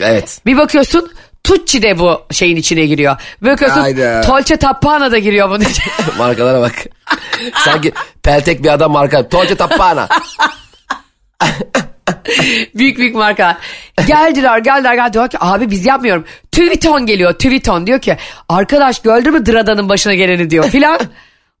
Evet. 0.00 0.40
Bir 0.46 0.56
bakıyorsun 0.56 1.10
Tucci 1.44 1.82
de 1.82 1.98
bu 1.98 2.22
şeyin 2.30 2.56
içine 2.56 2.86
giriyor. 2.86 3.16
Bakıyorsun 3.42 3.80
Hayda. 3.80 4.22
Dolce 4.28 4.56
Tappana 4.56 5.12
da 5.12 5.18
giriyor 5.18 5.50
bunun 5.50 5.60
içine. 5.60 5.94
Markalara 6.18 6.60
bak. 6.60 6.74
Sanki 7.54 7.92
peltek 8.22 8.64
bir 8.64 8.68
adam 8.68 8.92
marka. 8.92 9.30
Dolce 9.30 9.54
Tappana. 9.54 10.08
büyük 12.74 12.98
büyük 12.98 13.14
marka. 13.14 13.58
Geldiler 14.06 14.58
geldiler 14.58 14.94
geldiler 14.94 15.12
diyor 15.12 15.28
ki 15.28 15.36
abi 15.40 15.70
biz 15.70 15.86
yapmıyorum. 15.86 16.24
Tüviton 16.52 17.06
geliyor 17.06 17.32
Tüviton 17.32 17.86
diyor 17.86 18.00
ki 18.00 18.16
arkadaş 18.48 19.02
gördün 19.02 19.32
mü 19.32 19.46
Drada'nın 19.46 19.88
başına 19.88 20.14
geleni 20.14 20.50
diyor 20.50 20.70
filan. 20.70 21.00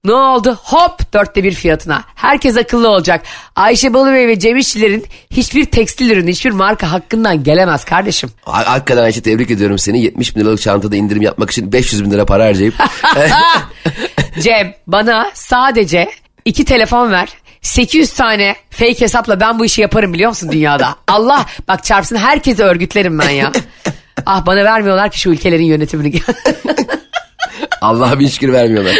Ne 0.04 0.12
oldu? 0.12 0.58
Hop 0.62 1.12
dörtte 1.12 1.44
bir 1.44 1.52
fiyatına. 1.52 2.04
Herkes 2.14 2.56
akıllı 2.56 2.88
olacak. 2.88 3.22
Ayşe 3.56 3.94
Balıbey 3.94 4.28
ve 4.28 4.38
Cem 4.38 4.56
İşçilerin 4.56 5.06
hiçbir 5.30 5.64
tekstil 5.64 6.10
ürünü 6.10 6.30
hiçbir 6.30 6.50
marka 6.50 6.92
hakkından 6.92 7.44
gelemez 7.44 7.84
kardeşim. 7.84 8.30
Ha- 8.42 8.66
Hakikaten 8.66 9.02
Ayşe 9.02 9.22
tebrik 9.22 9.50
ediyorum 9.50 9.78
seni. 9.78 10.02
70 10.02 10.36
bin 10.36 10.40
liralık 10.40 10.60
çantada 10.60 10.96
indirim 10.96 11.22
yapmak 11.22 11.50
için 11.50 11.72
500 11.72 12.04
bin 12.04 12.10
lira 12.10 12.26
para 12.26 12.44
harcayıp. 12.44 12.74
Cem 14.40 14.74
bana 14.86 15.30
sadece 15.34 16.10
iki 16.44 16.64
telefon 16.64 17.10
ver. 17.12 17.28
800 17.62 18.12
tane 18.12 18.56
fake 18.70 19.00
hesapla 19.00 19.40
ben 19.40 19.58
bu 19.58 19.64
işi 19.64 19.80
yaparım 19.80 20.12
biliyor 20.12 20.28
musun 20.28 20.52
dünyada? 20.52 20.96
Allah 21.08 21.46
bak 21.68 21.84
çarpsın 21.84 22.16
herkesi 22.16 22.62
örgütlerim 22.62 23.18
ben 23.18 23.30
ya. 23.30 23.52
Ah 24.26 24.46
bana 24.46 24.64
vermiyorlar 24.64 25.10
ki 25.10 25.20
şu 25.20 25.30
ülkelerin 25.30 25.64
yönetimini. 25.64 26.20
Allah'a 27.80 28.18
bin 28.18 28.28
şükür 28.28 28.52
vermiyorlar. 28.52 28.94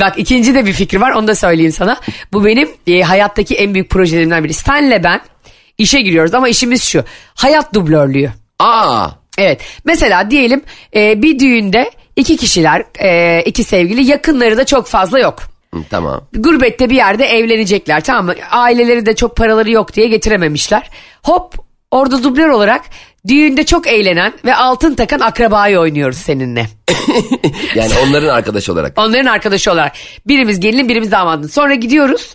Bak 0.00 0.18
ikinci 0.18 0.54
de 0.54 0.66
bir 0.66 0.72
fikri 0.72 1.00
var 1.00 1.10
onu 1.10 1.28
da 1.28 1.34
söyleyeyim 1.34 1.72
sana. 1.72 2.00
Bu 2.32 2.44
benim 2.44 2.68
e, 2.86 3.02
hayattaki 3.02 3.54
en 3.54 3.74
büyük 3.74 3.90
projelerimden 3.90 4.44
biri. 4.44 4.54
Stan'le 4.54 5.02
ben 5.04 5.20
işe 5.78 6.00
giriyoruz 6.00 6.34
ama 6.34 6.48
işimiz 6.48 6.84
şu. 6.84 7.04
Hayat 7.34 7.74
dublörlüğü. 7.74 8.30
Aa. 8.58 9.08
Evet 9.38 9.60
mesela 9.84 10.30
diyelim 10.30 10.62
e, 10.96 11.22
bir 11.22 11.38
düğünde 11.38 11.90
iki 12.16 12.36
kişiler 12.36 12.84
e, 13.00 13.42
iki 13.42 13.64
sevgili 13.64 14.04
yakınları 14.10 14.56
da 14.56 14.66
çok 14.66 14.86
fazla 14.86 15.18
yok. 15.18 15.38
Tamam. 15.90 16.20
Gurbette 16.32 16.90
bir 16.90 16.96
yerde 16.96 17.24
evlenecekler 17.26 18.04
tamam 18.04 18.26
mı? 18.26 18.34
Aileleri 18.50 19.06
de 19.06 19.16
çok 19.16 19.36
paraları 19.36 19.70
yok 19.70 19.94
diye 19.94 20.08
getirememişler. 20.08 20.90
Hop 21.22 21.54
Orada 21.94 22.22
dublör 22.22 22.48
olarak 22.48 22.82
düğünde 23.28 23.66
çok 23.66 23.86
eğlenen 23.86 24.32
ve 24.44 24.54
altın 24.54 24.94
takan 24.94 25.20
akrabayı 25.20 25.78
oynuyoruz 25.78 26.18
seninle. 26.18 26.66
Yani 27.74 27.92
onların 28.08 28.28
arkadaşı 28.28 28.72
olarak. 28.72 28.98
Onların 28.98 29.26
arkadaşı 29.26 29.72
olarak. 29.72 29.92
Birimiz 30.26 30.60
gelinin 30.60 30.88
birimiz 30.88 31.10
damadın. 31.10 31.48
Sonra 31.48 31.74
gidiyoruz. 31.74 32.34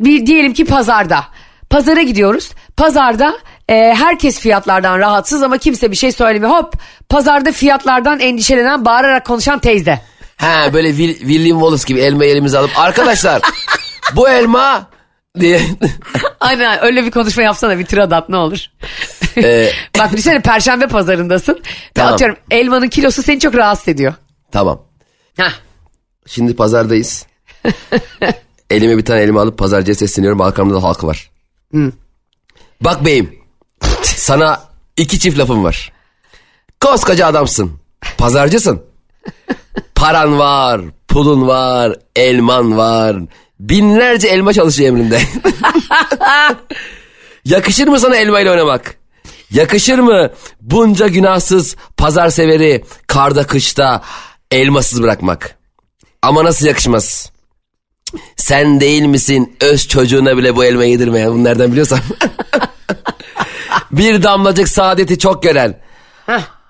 Bir 0.00 0.26
diyelim 0.26 0.52
ki 0.54 0.64
pazarda. 0.64 1.24
Pazara 1.70 2.02
gidiyoruz. 2.02 2.50
Pazarda 2.76 3.38
e, 3.68 3.74
herkes 3.74 4.38
fiyatlardan 4.40 4.98
rahatsız 4.98 5.42
ama 5.42 5.58
kimse 5.58 5.90
bir 5.90 5.96
şey 5.96 6.12
söylemiyor. 6.12 6.52
Hop 6.52 6.74
pazarda 7.08 7.52
fiyatlardan 7.52 8.20
endişelenen 8.20 8.84
bağırarak 8.84 9.26
konuşan 9.26 9.58
teyze. 9.58 10.00
Ha 10.36 10.72
böyle 10.72 10.88
Will- 10.90 11.18
William 11.18 11.58
Wallace 11.58 11.84
gibi 11.86 12.00
elmayı 12.00 12.30
elimize 12.30 12.58
alıp 12.58 12.78
arkadaşlar 12.78 13.42
bu 14.16 14.28
elma 14.28 14.86
diye. 15.40 15.60
Aynen 16.40 16.84
öyle 16.84 17.04
bir 17.04 17.10
konuşma 17.10 17.42
yapsana 17.42 17.78
bir 17.78 17.86
tiradat 17.86 18.28
ne 18.28 18.36
olur. 18.36 18.58
Ee, 19.36 19.70
Bak 19.98 20.12
düşünsene 20.12 20.40
perşembe 20.40 20.86
pazarındasın. 20.86 21.62
Tamam. 21.94 22.14
Atıyorum 22.14 22.36
elmanın 22.50 22.88
kilosu 22.88 23.22
seni 23.22 23.40
çok 23.40 23.54
rahatsız 23.54 23.88
ediyor. 23.88 24.14
tamam. 24.52 24.82
Heh. 25.36 25.52
Şimdi 26.26 26.56
pazardayız. 26.56 27.26
Elime 28.70 28.96
bir 28.98 29.04
tane 29.04 29.20
elma 29.20 29.40
alıp 29.40 29.58
pazarcıya 29.58 29.94
sesleniyorum. 29.94 30.40
Arkamda 30.40 30.74
da 30.74 30.82
halkı 30.82 31.06
var. 31.06 31.30
Bak 32.80 33.04
beyim. 33.04 33.38
Sana 34.02 34.62
iki 34.96 35.18
çift 35.18 35.38
lafım 35.38 35.64
var. 35.64 35.92
Koskoca 36.80 37.26
adamsın. 37.26 37.72
Pazarcısın. 38.18 38.82
Paran 39.94 40.38
var, 40.38 40.80
pulun 41.08 41.46
var, 41.48 41.96
elman 42.16 42.76
var. 42.76 43.16
Binlerce 43.60 44.28
elma 44.28 44.52
çalışıyor 44.52 44.88
emrinde. 44.88 45.20
Yakışır 47.44 47.88
mı 47.88 48.00
sana 48.00 48.16
elmayla 48.16 48.52
oynamak? 48.52 48.96
Yakışır 49.50 49.98
mı 49.98 50.30
bunca 50.60 51.06
günahsız 51.06 51.76
pazar 51.96 52.30
severi 52.30 52.84
karda 53.06 53.46
kışta 53.46 54.02
elmasız 54.50 55.02
bırakmak? 55.02 55.56
Ama 56.22 56.44
nasıl 56.44 56.66
yakışmaz? 56.66 57.32
Sen 58.36 58.80
değil 58.80 59.02
misin 59.02 59.56
öz 59.60 59.88
çocuğuna 59.88 60.36
bile 60.36 60.56
bu 60.56 60.64
elma 60.64 60.84
yedirmeyen 60.84 61.32
bunu 61.32 61.44
nereden 61.44 61.70
biliyorsam. 61.70 62.00
Bir 63.90 64.22
damlacık 64.22 64.68
saadeti 64.68 65.18
çok 65.18 65.42
gören. 65.42 65.80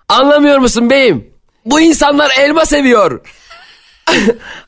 Anlamıyor 0.09 0.59
musun 0.59 0.90
beyim? 0.90 1.31
Bu 1.64 1.81
insanlar 1.81 2.31
elma 2.38 2.66
seviyor. 2.66 3.21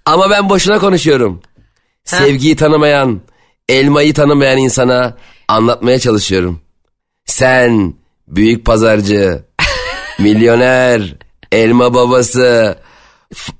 Ama 0.05 0.31
ben 0.31 0.49
boşuna 0.49 0.79
konuşuyorum. 0.79 1.43
Sevgiyi 2.09 2.57
tanımayan, 2.57 3.21
elmayı 3.69 4.15
tanımayan 4.15 4.59
insana 4.59 5.17
anlatmaya 5.49 5.99
çalışıyorum. 5.99 6.61
Sen 7.27 7.95
büyük 8.29 8.65
pazarcı, 8.65 9.43
milyoner, 10.19 11.15
elma 11.53 11.95
babası, 11.95 12.79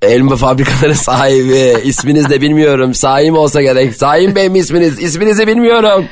elma 0.01 0.35
fabrikaları 0.35 0.95
sahibi, 0.95 1.81
isminiz 1.83 2.29
de 2.29 2.41
bilmiyorum. 2.41 2.93
Saim 2.93 3.35
olsa 3.35 3.61
gerek. 3.61 3.95
Saim 3.95 4.35
Bey 4.35 4.49
mi 4.49 4.59
isminiz? 4.59 4.99
İsminizi 4.99 5.47
bilmiyorum. 5.47 6.05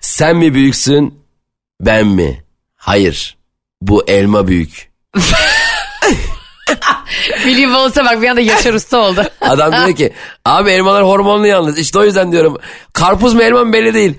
Sen 0.00 0.36
mi 0.36 0.54
büyüksün, 0.54 1.14
ben 1.80 2.06
mi? 2.06 2.44
Hayır. 2.76 3.36
Bu 3.82 4.04
elma 4.08 4.48
büyük. 4.48 4.90
William 7.34 7.70
Wallace'a 7.72 8.04
bak 8.04 8.22
bir 8.22 8.28
anda 8.28 8.40
Yaşar 8.40 8.74
Usta 8.74 8.98
oldu. 8.98 9.22
Adam 9.40 9.72
diyor 9.72 9.96
ki 9.96 10.12
abi 10.44 10.70
elmalar 10.70 11.04
hormonlu 11.04 11.46
yalnız. 11.46 11.78
İşte 11.78 11.98
o 11.98 12.04
yüzden 12.04 12.32
diyorum. 12.32 12.58
Karpuz 12.92 13.34
mu 13.34 13.42
elma 13.42 13.64
mı 13.64 13.72
belli 13.72 13.94
değil. 13.94 14.14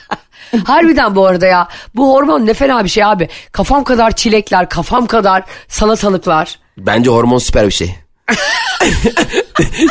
Harbiden 0.66 1.14
bu 1.16 1.26
arada 1.26 1.46
ya. 1.46 1.68
Bu 1.94 2.14
hormon 2.14 2.46
ne 2.46 2.54
fena 2.54 2.84
bir 2.84 2.88
şey 2.88 3.04
abi. 3.04 3.28
Kafam 3.52 3.84
kadar 3.84 4.10
çilekler, 4.16 4.68
kafam 4.68 5.06
kadar 5.06 5.42
salatalıklar. 5.68 6.58
Bence 6.78 7.10
hormon 7.10 7.38
süper 7.38 7.66
bir 7.66 7.72
şey. 7.72 7.94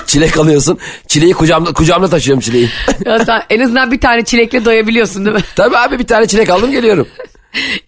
Çilek 0.08 0.38
alıyorsun. 0.38 0.80
Çileği 1.08 1.34
kucağımda, 1.34 1.74
kucağımda 1.74 2.08
taşıyorum 2.10 2.42
çileği. 2.42 2.70
Ya 3.06 3.20
sen 3.26 3.44
en 3.50 3.60
azından 3.60 3.92
bir 3.92 4.00
tane 4.02 4.26
çilekle 4.26 4.66
doyabiliyorsun 4.66 5.26
değil 5.26 5.36
mi? 5.36 5.44
Tabii 5.56 5.78
abi 5.78 6.00
bir 6.00 6.08
tane 6.08 6.28
çilek 6.28 6.50
aldım 6.50 6.72
geliyorum. 6.72 7.08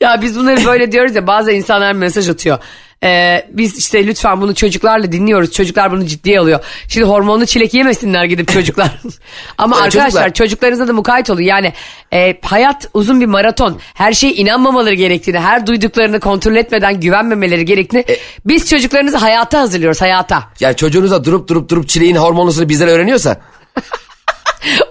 ya 0.02 0.20
biz 0.22 0.40
bunları 0.40 0.66
böyle 0.66 0.92
diyoruz 0.92 1.16
ya 1.16 1.28
bazı 1.28 1.52
insanlar 1.52 1.94
mesaj 1.94 2.30
atıyor. 2.30 2.60
Ee, 3.04 3.46
biz 3.52 3.78
işte 3.78 4.08
lütfen 4.08 4.42
bunu 4.42 4.56
çocuklarla 4.56 5.12
dinliyoruz. 5.12 5.52
Çocuklar 5.52 5.92
bunu 5.92 6.06
ciddiye 6.06 6.40
alıyor. 6.40 6.60
Şimdi 6.88 7.08
hormonlu 7.08 7.46
çilek 7.46 7.74
yemesinler 7.74 8.26
gidip 8.26 8.48
çocuklar. 8.54 8.92
Ama 9.58 9.78
Ya 9.78 9.82
arkadaşlar 9.84 10.10
çocuklar- 10.10 10.34
çocuklarınıza 10.34 10.88
da 10.88 10.94
mukayyet 10.94 11.30
olun. 11.30 11.42
Yani 11.42 11.74
e, 12.14 12.38
hayat 12.42 12.90
uzun 12.94 13.22
bir 13.22 13.26
maraton. 13.26 13.80
Her 13.94 14.14
şeye 14.14 14.34
inanmamaları 14.34 14.94
gerektiğini, 14.96 15.40
her 15.40 15.68
duyduklarını 15.68 16.20
kontrol 16.20 16.56
etmeden 16.56 17.00
güvenmemeleri 17.00 17.66
gerektiğini. 17.66 18.06
biz 18.46 18.70
çocuklarınızı 18.70 19.18
hayata 19.18 19.60
hazırlıyoruz 19.60 20.02
hayata. 20.02 20.44
Yani 20.60 20.76
çocuğunuza 20.76 21.24
durup 21.24 21.48
durup 21.48 21.70
durup 21.70 21.90
çileğin 21.90 22.16
hormonlusunu 22.16 22.70
bizden 22.70 22.88
öğreniyorsa. 22.88 23.38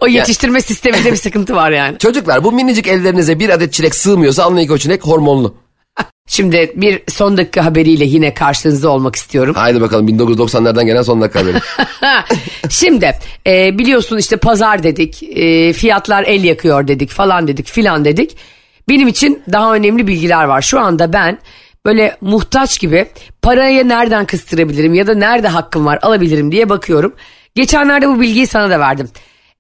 O 0.01 0.07
yetiştirme 0.07 0.61
sisteminde 0.61 1.13
bir 1.13 1.17
sıkıntı 1.17 1.55
var 1.57 1.71
yani. 1.71 1.99
Çocuklar 1.99 2.45
bu 2.45 2.53
minicik 2.53 2.87
ellerinize 2.87 3.39
bir 3.39 3.51
adet 3.51 3.73
çilek 3.73 3.95
sığmıyorsa 3.95 4.45
anlayın 4.45 4.67
ki 4.67 4.73
o 4.73 4.79
çilek 4.79 5.07
hormonlu. 5.07 5.55
Şimdi 6.31 6.73
bir 6.77 7.03
son 7.09 7.37
dakika 7.37 7.65
haberiyle 7.65 8.05
yine 8.05 8.35
karşınızda 8.35 8.89
olmak 8.91 9.17
istiyorum. 9.17 9.55
Haydi 9.55 9.81
bakalım 9.81 10.09
1990'lardan 10.09 10.85
gelen 10.85 11.03
son 11.03 11.21
dakika 11.21 11.41
haberi. 11.41 11.57
Şimdi 12.71 13.13
e, 13.47 13.79
biliyorsun 13.79 14.19
işte 14.19 14.37
pazar 14.37 14.83
dedik, 14.83 15.23
e, 15.23 15.73
fiyatlar 15.73 16.25
el 16.25 16.45
yakıyor 16.45 16.89
dedik 16.89 17.11
falan 17.11 17.49
dedik 17.49 17.67
filan 17.67 18.05
dedik. 18.05 18.37
Benim 18.89 19.09
için 19.09 19.43
daha 19.53 19.75
önemli 19.75 20.07
bilgiler 20.07 20.45
var. 20.45 20.63
Şu 20.63 20.81
anda 20.81 21.13
ben 21.13 21.39
böyle 21.87 22.17
muhtaç 22.21 22.81
gibi 22.81 23.07
parayı 23.43 23.89
nereden 23.89 24.25
kıstırabilirim 24.25 24.95
ya 24.95 25.07
da 25.07 25.15
nerede 25.15 25.49
hakkım 25.49 25.87
var 25.87 25.99
alabilirim 26.03 26.53
diye 26.53 26.69
bakıyorum. 26.69 27.15
Geçenlerde 27.55 28.09
bu 28.09 28.21
bilgiyi 28.21 28.47
sana 28.47 28.71
da 28.71 28.81
verdim. 28.81 29.09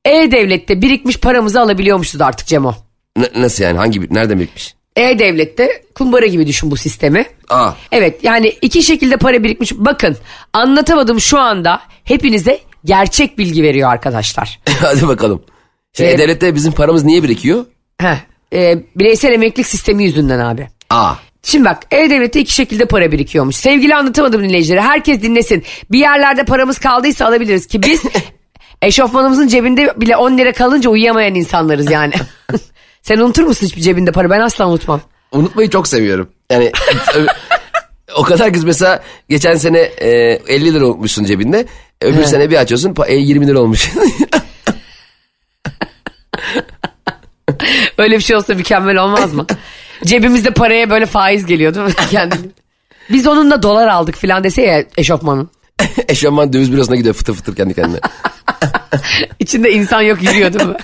E-Devlet'te 0.04 0.82
birikmiş 0.82 1.20
paramızı 1.20 1.60
alabiliyormuşuz 1.60 2.20
artık 2.20 2.46
Cemo. 2.46 2.74
N- 3.16 3.30
nasıl 3.42 3.64
yani 3.64 3.78
hangi 3.78 4.02
bir 4.02 4.14
nereden 4.14 4.38
birikmiş? 4.38 4.79
E-Devlet'te 5.00 5.83
kumbara 5.95 6.26
gibi 6.26 6.47
düşün 6.47 6.71
bu 6.71 6.76
sistemi. 6.76 7.26
Aa. 7.49 7.73
Evet 7.92 8.25
yani 8.25 8.49
iki 8.62 8.83
şekilde 8.83 9.16
para 9.16 9.42
birikmiş. 9.42 9.73
Bakın 9.75 10.16
anlatamadım 10.52 11.21
şu 11.21 11.38
anda 11.38 11.80
hepinize 12.04 12.61
gerçek 12.85 13.38
bilgi 13.38 13.62
veriyor 13.62 13.90
arkadaşlar. 13.92 14.61
Hadi 14.80 15.09
bakalım. 15.09 15.42
Şimdi 15.92 16.11
Ee, 16.11 16.19
devlette 16.19 16.54
bizim 16.54 16.73
paramız 16.73 17.04
niye 17.04 17.23
birikiyor? 17.23 17.64
Heh, 18.00 18.16
e, 18.52 18.78
bireysel 18.97 19.33
emeklilik 19.33 19.66
sistemi 19.66 20.04
yüzünden 20.04 20.38
abi. 20.38 20.69
Aa. 20.90 21.12
Şimdi 21.42 21.64
bak 21.64 21.78
E-Devlet'te 21.90 22.40
iki 22.40 22.52
şekilde 22.54 22.85
para 22.85 23.12
birikiyormuş. 23.12 23.57
Sevgili 23.57 23.95
anlatamadım 23.95 24.42
dinleyicileri 24.42 24.80
herkes 24.80 25.23
dinlesin. 25.23 25.64
Bir 25.90 25.99
yerlerde 25.99 26.45
paramız 26.45 26.78
kaldıysa 26.78 27.26
alabiliriz 27.26 27.66
ki 27.66 27.83
biz 27.83 28.02
eşofmanımızın 28.83 29.49
cebinde 29.49 30.00
bile 30.00 30.16
10 30.16 30.38
lira 30.38 30.52
kalınca 30.52 30.90
uyuyamayan 30.90 31.35
insanlarız 31.35 31.90
yani. 31.90 32.12
Sen 33.02 33.19
unutur 33.19 33.42
musun 33.42 33.66
hiçbir 33.66 33.80
cebinde 33.80 34.12
para? 34.12 34.30
Ben 34.30 34.40
asla 34.40 34.69
unutmam. 34.69 35.00
Unutmayı 35.33 35.71
çok 35.71 35.88
seviyorum. 35.88 36.28
Yani 36.50 36.73
o 38.16 38.23
kadar 38.23 38.52
kız 38.52 38.64
mesela 38.64 39.02
geçen 39.28 39.54
sene 39.54 39.78
e, 39.78 40.09
50 40.49 40.75
lira 40.75 40.87
unutmuşsun 40.87 41.25
cebinde. 41.25 41.66
Öbür 42.02 42.25
sene 42.25 42.50
bir 42.50 42.57
açıyorsun 42.57 42.95
pa- 42.95 43.07
e, 43.09 43.14
20 43.14 43.47
lira 43.47 43.59
olmuş. 43.61 43.90
Öyle 47.99 48.16
bir 48.16 48.23
şey 48.23 48.37
olsa 48.37 48.54
mükemmel 48.54 48.97
olmaz 48.97 49.33
mı? 49.35 49.47
Cebimizde 50.04 50.50
paraya 50.50 50.90
böyle 50.90 51.07
faiz 51.07 51.47
geliyor 51.47 51.75
değil 51.75 51.87
mi? 51.87 51.92
Kendini. 52.11 52.50
Biz 53.11 53.26
onunla 53.26 53.62
dolar 53.62 53.88
aldık 53.88 54.16
filan 54.16 54.45
dese 54.45 54.62
ya 54.62 54.85
eşofmanın. 54.97 55.50
Eşofman 56.09 56.52
döviz 56.52 56.73
bürosuna 56.73 56.97
gidiyor 56.97 57.14
fıtır 57.14 57.35
fıtır 57.35 57.57
kendi 57.57 57.75
kendine. 57.75 58.00
İçinde 59.38 59.73
insan 59.73 60.02
yok 60.02 60.23
yürüyor 60.23 60.52
değil 60.52 60.66
mi? 60.66 60.76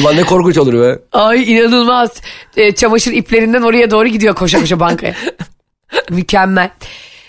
Ulan 0.00 0.16
ne 0.16 0.22
korkunç 0.22 0.58
olur 0.58 0.80
be. 0.80 0.98
Ay 1.12 1.52
inanılmaz. 1.52 2.10
E, 2.56 2.72
çamaşır 2.72 3.12
iplerinden 3.12 3.62
oraya 3.62 3.90
doğru 3.90 4.08
gidiyor 4.08 4.34
koşa 4.34 4.60
koşa 4.60 4.80
bankaya. 4.80 5.14
Mükemmel. 6.10 6.70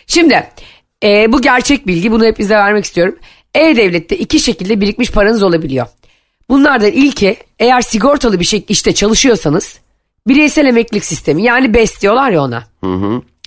Şimdi 0.07 0.47
e, 1.03 1.31
bu 1.31 1.41
gerçek 1.41 1.87
bilgi 1.87 2.11
bunu 2.11 2.25
hep 2.25 2.39
bize 2.39 2.55
vermek 2.55 2.85
istiyorum. 2.85 3.15
E-Devlet'te 3.55 4.17
iki 4.17 4.39
şekilde 4.39 4.81
birikmiş 4.81 5.11
paranız 5.11 5.43
olabiliyor. 5.43 5.87
Bunlardan 6.49 6.91
ilki 6.91 7.37
eğer 7.59 7.81
sigortalı 7.81 8.39
bir 8.39 8.45
şey 8.45 8.65
işte 8.67 8.93
çalışıyorsanız 8.93 9.79
bireysel 10.27 10.65
emeklilik 10.65 11.05
sistemi 11.05 11.43
yani 11.43 11.73
BES 11.73 12.01
diyorlar 12.01 12.31
ya 12.31 12.41
ona. 12.41 12.63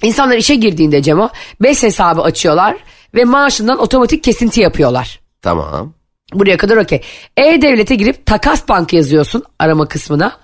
İnsanlar 0.03 0.37
işe 0.37 0.55
girdiğinde 0.55 1.03
Cemo 1.03 1.29
BES 1.61 1.83
hesabı 1.83 2.23
açıyorlar 2.23 2.77
ve 3.15 3.25
maaşından 3.25 3.79
otomatik 3.79 4.25
kesinti 4.25 4.61
yapıyorlar. 4.61 5.21
Tamam. 5.43 5.95
Buraya 6.33 6.57
kadar 6.57 6.77
okey. 6.77 7.01
E-Devlet'e 7.37 7.95
girip 7.95 8.27
takas 8.27 8.69
bank 8.69 8.93
yazıyorsun 8.93 9.43
arama 9.59 9.89
kısmına. 9.89 10.37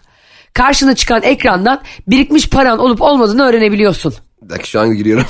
Karşına 0.54 0.94
çıkan 0.94 1.22
ekrandan 1.22 1.80
birikmiş 2.06 2.48
paran 2.48 2.78
olup 2.78 3.02
olmadığını 3.02 3.42
öğrenebiliyorsun. 3.44 4.14
Bir 4.42 4.48
dakika 4.50 4.66
şu 4.66 4.80
an 4.80 4.94
giriyorum. 4.94 5.26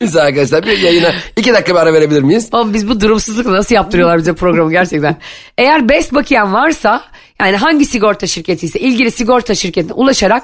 Biz 0.00 0.16
arkadaşlar 0.16 0.66
bir 0.66 0.78
yayına 0.78 1.12
iki 1.36 1.52
dakika 1.52 1.74
bir 1.74 1.80
ara 1.80 1.92
verebilir 1.92 2.22
miyiz? 2.22 2.48
Ama 2.52 2.74
biz 2.74 2.88
bu 2.88 3.00
durumsuzlukla 3.00 3.52
nasıl 3.52 3.74
yaptırıyorlar 3.74 4.18
bize 4.18 4.34
programı 4.34 4.70
gerçekten. 4.70 5.16
Eğer 5.58 5.88
best 5.88 6.14
bakiyen 6.14 6.52
varsa 6.52 7.02
Yani 7.40 7.56
hangi 7.56 7.84
sigorta 7.84 8.26
şirketi 8.26 8.66
ise 8.66 8.80
ilgili 8.80 9.10
sigorta 9.10 9.54
şirketine 9.54 9.92
ulaşarak 9.92 10.42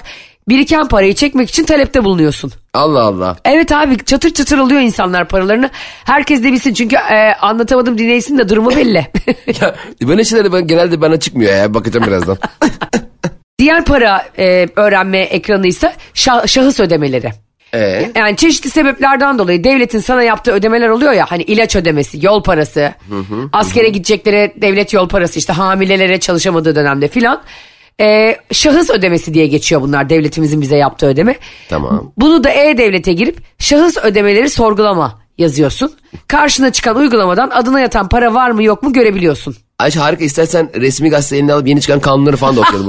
biriken 0.48 0.88
parayı 0.88 1.14
çekmek 1.14 1.48
için 1.48 1.64
talepte 1.64 2.04
bulunuyorsun. 2.04 2.52
Allah 2.74 3.02
Allah. 3.02 3.36
Evet 3.44 3.72
abi 3.72 4.04
çatır 4.04 4.34
çatır 4.34 4.58
alıyor 4.58 4.80
insanlar 4.80 5.28
paralarını. 5.28 5.70
Herkes 6.04 6.42
de 6.42 6.52
bilsin 6.52 6.74
çünkü 6.74 6.96
e, 6.96 7.34
anlatamadım 7.40 7.98
dinleysin 7.98 8.38
de 8.38 8.48
durumu 8.48 8.70
belli. 8.70 9.06
Ya, 9.60 9.74
böyle 10.02 10.24
şeyler 10.24 10.52
ben, 10.52 10.66
genelde 10.66 11.00
bana 11.00 11.20
çıkmıyor 11.20 11.52
ya. 11.56 11.74
Bakacağım 11.74 12.06
birazdan. 12.06 12.38
Diğer 13.58 13.84
para 13.84 14.26
e, 14.38 14.68
öğrenme 14.76 15.18
ekranı 15.18 15.66
ise 15.66 15.92
şah- 16.14 16.48
şahıs 16.48 16.80
ödemeleri. 16.80 17.30
Ee? 17.74 18.10
Yani 18.16 18.36
çeşitli 18.36 18.70
sebeplerden 18.70 19.38
dolayı 19.38 19.64
devletin 19.64 19.98
sana 19.98 20.22
yaptığı 20.22 20.52
ödemeler 20.52 20.88
oluyor 20.88 21.12
ya 21.12 21.26
hani 21.28 21.42
ilaç 21.42 21.76
ödemesi, 21.76 22.26
yol 22.26 22.42
parası, 22.42 22.92
askere 23.52 23.88
gideceklere 23.88 24.52
devlet 24.56 24.92
yol 24.92 25.08
parası 25.08 25.38
işte 25.38 25.52
hamilelere 25.52 26.20
çalışamadığı 26.20 26.76
dönemde 26.76 27.08
filan. 27.08 27.42
Ee, 28.00 28.36
şahıs 28.52 28.90
ödemesi 28.90 29.34
diye 29.34 29.46
geçiyor 29.46 29.82
bunlar 29.82 30.10
devletimizin 30.10 30.60
bize 30.60 30.76
yaptığı 30.76 31.06
ödeme. 31.06 31.36
Tamam. 31.68 32.12
Bunu 32.16 32.44
da 32.44 32.50
E-Devlet'e 32.50 33.12
girip 33.12 33.38
şahıs 33.58 33.96
ödemeleri 33.96 34.50
sorgulama 34.50 35.22
yazıyorsun. 35.38 35.92
Karşına 36.28 36.72
çıkan 36.72 36.96
uygulamadan 36.96 37.50
adına 37.50 37.80
yatan 37.80 38.08
para 38.08 38.34
var 38.34 38.50
mı 38.50 38.62
yok 38.62 38.82
mu 38.82 38.92
görebiliyorsun. 38.92 39.56
Ayşe 39.78 40.00
harika 40.00 40.24
istersen 40.24 40.70
resmi 40.80 41.10
gazete 41.10 41.36
eline 41.36 41.52
alıp 41.52 41.68
yeni 41.68 41.80
çıkan 41.80 42.00
kanunları 42.00 42.36
falan 42.36 42.56
da 42.56 42.60
okuyalım. 42.60 42.88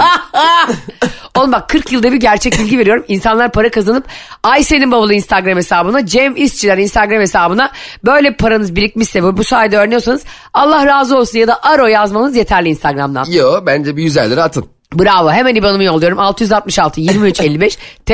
Oğlum 1.37 1.51
bak 1.51 1.69
40 1.69 1.91
yılda 1.91 2.11
bir 2.11 2.17
gerçek 2.17 2.59
bilgi 2.59 2.79
veriyorum. 2.79 3.05
İnsanlar 3.07 3.51
para 3.51 3.71
kazanıp 3.71 4.05
Ayşe'nin 4.43 4.91
bavulu 4.91 5.13
Instagram 5.13 5.57
hesabına, 5.57 6.05
Cem 6.05 6.35
İşçiler 6.35 6.77
Instagram 6.77 7.21
hesabına 7.21 7.71
böyle 8.05 8.35
paranız 8.35 8.75
birikmişse 8.75 9.23
ve 9.23 9.37
bu 9.37 9.43
sayede 9.43 9.77
öğreniyorsanız 9.77 10.23
Allah 10.53 10.85
razı 10.85 11.17
olsun 11.17 11.39
ya 11.39 11.47
da 11.47 11.63
aro 11.63 11.87
yazmanız 11.87 12.35
yeterli 12.35 12.69
Instagram'dan. 12.69 13.25
Yo 13.25 13.59
bence 13.65 13.97
bir 13.97 14.03
100 14.03 14.17
lira 14.17 14.43
atın. 14.43 14.65
Bravo 14.99 15.31
hemen 15.31 15.55
IBAN'ımı 15.55 15.83
yolluyorum 15.83 16.19
666 16.19 17.01
23 17.01 17.41
55 17.41 17.77
TR. 18.05 18.11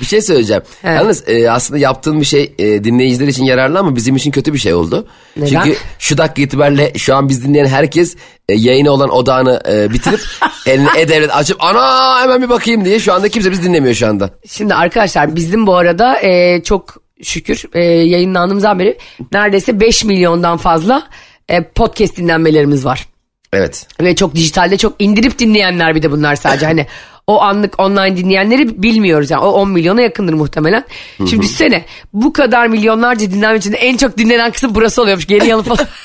Bir 0.00 0.06
şey 0.06 0.22
söyleyeceğim. 0.22 0.62
Evet. 0.84 0.96
Yalnız 0.96 1.28
e, 1.28 1.50
aslında 1.50 1.78
yaptığın 1.78 2.20
bir 2.20 2.24
şey 2.24 2.54
e, 2.58 2.84
dinleyiciler 2.84 3.28
için 3.28 3.44
yararlı 3.44 3.78
ama 3.78 3.96
bizim 3.96 4.16
için 4.16 4.30
kötü 4.30 4.52
bir 4.52 4.58
şey 4.58 4.74
oldu. 4.74 5.06
Neden? 5.36 5.46
Çünkü 5.46 5.76
şu 5.98 6.18
dakika 6.18 6.42
itibariyle 6.42 6.92
şu 6.96 7.14
an 7.14 7.28
biz 7.28 7.44
dinleyen 7.44 7.66
herkes 7.66 8.16
e, 8.48 8.54
yayına 8.54 8.90
olan 8.90 9.10
odağını 9.10 9.60
e, 9.68 9.92
bitirip 9.92 10.20
eline 10.66 10.88
e-devlet 10.96 11.36
açıp 11.36 11.64
ana 11.64 12.20
hemen 12.22 12.42
bir 12.42 12.48
bakayım 12.48 12.84
diye 12.84 13.00
şu 13.00 13.12
anda 13.12 13.28
kimse 13.28 13.50
biz 13.50 13.62
dinlemiyor 13.62 13.94
şu 13.94 14.06
anda. 14.06 14.30
Şimdi 14.48 14.74
arkadaşlar 14.74 15.36
bizim 15.36 15.66
bu 15.66 15.76
arada 15.76 16.20
e, 16.20 16.62
çok 16.62 17.04
şükür 17.22 17.64
e, 17.74 17.80
yayınlandığımızdan 17.84 18.78
beri 18.78 18.98
neredeyse 19.32 19.80
5 19.80 20.04
milyondan 20.04 20.56
fazla 20.56 21.08
e, 21.48 21.62
podcast 21.62 22.16
dinlenmelerimiz 22.16 22.84
var. 22.84 23.06
Evet. 23.54 23.86
Ve 24.00 24.16
çok 24.16 24.34
dijitalde 24.34 24.76
çok 24.76 24.94
indirip 24.98 25.38
dinleyenler 25.38 25.94
bir 25.94 26.02
de 26.02 26.10
bunlar 26.10 26.36
sadece. 26.36 26.66
hani 26.66 26.86
o 27.26 27.40
anlık 27.42 27.80
online 27.80 28.16
dinleyenleri 28.16 28.82
bilmiyoruz 28.82 29.30
yani. 29.30 29.44
O 29.44 29.48
10 29.48 29.70
milyona 29.70 30.00
yakındır 30.00 30.32
muhtemelen. 30.32 30.84
Şimdi 31.16 31.42
düşünsene 31.42 31.84
bu 32.12 32.32
kadar 32.32 32.66
milyonlarca 32.66 33.30
dinlenme 33.30 33.58
içinde 33.58 33.76
en 33.76 33.96
çok 33.96 34.18
dinlenen 34.18 34.50
kısım 34.50 34.74
burası 34.74 35.02
oluyormuş. 35.02 35.26
Geri 35.26 35.46
yanı 35.48 35.62
falan. 35.62 35.86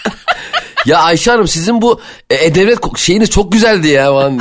Ya 0.85 0.99
Ayşe 0.99 1.31
Hanım 1.31 1.47
sizin 1.47 1.81
bu 1.81 2.01
e, 2.29 2.35
e-devlet 2.35 2.77
ko- 2.77 2.99
şeyiniz 2.99 3.29
çok 3.29 3.51
güzeldi 3.51 3.87
ya. 3.87 4.11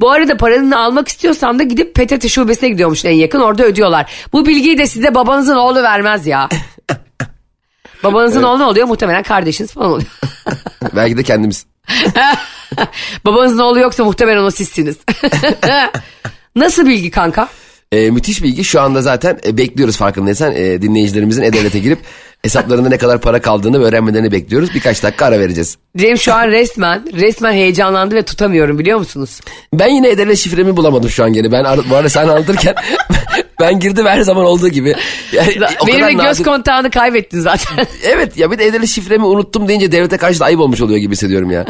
bu 0.00 0.10
arada 0.10 0.36
paranı 0.36 0.78
almak 0.78 1.08
istiyorsan 1.08 1.58
da 1.58 1.62
gidip 1.62 1.94
PTT 1.94 2.28
şubesine 2.28 2.68
gidiyormuş 2.68 3.04
en 3.04 3.10
yakın. 3.12 3.40
Orada 3.40 3.64
ödüyorlar. 3.64 4.12
Bu 4.32 4.46
bilgiyi 4.46 4.78
de 4.78 4.86
size 4.86 5.14
babanızın 5.14 5.56
oğlu 5.56 5.82
vermez 5.82 6.26
ya. 6.26 6.48
Babanızın 8.04 8.42
oğlu 8.42 8.58
ne 8.58 8.64
oluyor? 8.64 8.86
Muhtemelen 8.86 9.22
kardeşiniz 9.22 9.72
falan 9.72 9.90
oluyor. 9.90 10.10
Belki 10.96 11.16
de 11.16 11.22
kendimiz. 11.22 11.66
Babanızın 13.24 13.58
oğlu 13.58 13.78
yoksa 13.78 14.04
muhtemelen 14.04 14.42
o 14.42 14.50
sizsiniz. 14.50 14.96
Nasıl 16.56 16.86
bilgi 16.86 17.10
kanka? 17.10 17.48
E, 17.92 18.10
müthiş 18.10 18.42
bilgi. 18.42 18.64
Şu 18.64 18.80
anda 18.80 19.02
zaten 19.02 19.38
e, 19.46 19.56
bekliyoruz 19.56 19.96
farkındaysan 19.96 20.52
e, 20.52 20.82
dinleyicilerimizin 20.82 21.42
e-devlete 21.42 21.78
girip 21.78 21.98
hesaplarında 22.44 22.88
ne 22.88 22.98
kadar 22.98 23.20
para 23.20 23.40
kaldığını 23.40 23.80
ve 23.80 23.84
öğrenmelerini 23.84 24.32
bekliyoruz. 24.32 24.74
Birkaç 24.74 25.02
dakika 25.02 25.26
ara 25.26 25.40
vereceğiz. 25.40 25.76
Cem 25.96 26.18
şu 26.18 26.34
an 26.34 26.48
resmen 26.48 27.04
resmen 27.12 27.52
heyecanlandı 27.52 28.14
ve 28.14 28.22
tutamıyorum 28.22 28.78
biliyor 28.78 28.98
musunuz? 28.98 29.40
Ben 29.74 29.88
yine 29.88 30.08
e-devlet 30.08 30.38
şifremi 30.38 30.76
bulamadım 30.76 31.10
şu 31.10 31.24
an 31.24 31.32
gene. 31.32 31.52
Ben 31.52 31.64
bu 31.90 31.96
arada 31.96 32.08
sen 32.08 32.28
anlatırken 32.28 32.74
ben 33.60 33.80
girdim 33.80 34.06
her 34.06 34.20
zaman 34.20 34.44
olduğu 34.44 34.68
gibi. 34.68 34.94
Yani, 35.32 35.54
o 35.80 35.86
Benim 35.86 36.00
kadar 36.00 36.10
göz 36.10 36.40
nadir- 36.40 36.44
kontağını 36.44 36.90
kaybettin 36.90 37.40
zaten. 37.40 37.86
Evet 38.04 38.36
ya 38.36 38.50
bir 38.50 38.58
de 38.58 38.66
e-devlet 38.66 38.88
şifremi 38.88 39.24
unuttum 39.24 39.68
deyince 39.68 39.92
devlete 39.92 40.16
karşı 40.16 40.40
da 40.40 40.44
ayıp 40.44 40.60
olmuş 40.60 40.80
oluyor 40.80 40.98
gibi 40.98 41.12
hissediyorum 41.12 41.50
ya. 41.50 41.64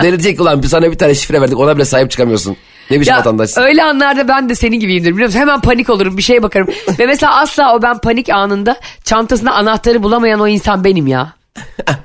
Ki, 0.22 0.36
ulan 0.38 0.60
sana 0.60 0.92
bir 0.92 0.98
tane 0.98 1.14
şifre 1.14 1.40
verdik 1.40 1.58
ona 1.58 1.76
bile 1.76 1.84
sahip 1.84 2.10
çıkamıyorsun. 2.10 2.56
Ne 2.90 3.00
biçim 3.00 3.12
ya, 3.14 3.18
vatandaşsın. 3.18 3.62
öyle 3.62 3.84
anlarda 3.84 4.28
ben 4.28 4.48
de 4.48 4.54
senin 4.54 4.80
gibiyimdir 4.80 5.12
biliyor 5.12 5.26
musun? 5.28 5.40
Hemen 5.40 5.60
panik 5.60 5.90
olurum 5.90 6.16
bir 6.16 6.22
şeye 6.22 6.42
bakarım. 6.42 6.66
ve 6.98 7.06
mesela 7.06 7.36
asla 7.40 7.74
o 7.74 7.82
ben 7.82 7.98
panik 7.98 8.28
anında 8.28 8.76
çantasında 9.04 9.52
anahtarı 9.52 10.02
bulamayan 10.02 10.40
o 10.40 10.48
insan 10.48 10.84
benim 10.84 11.06
ya. 11.06 11.32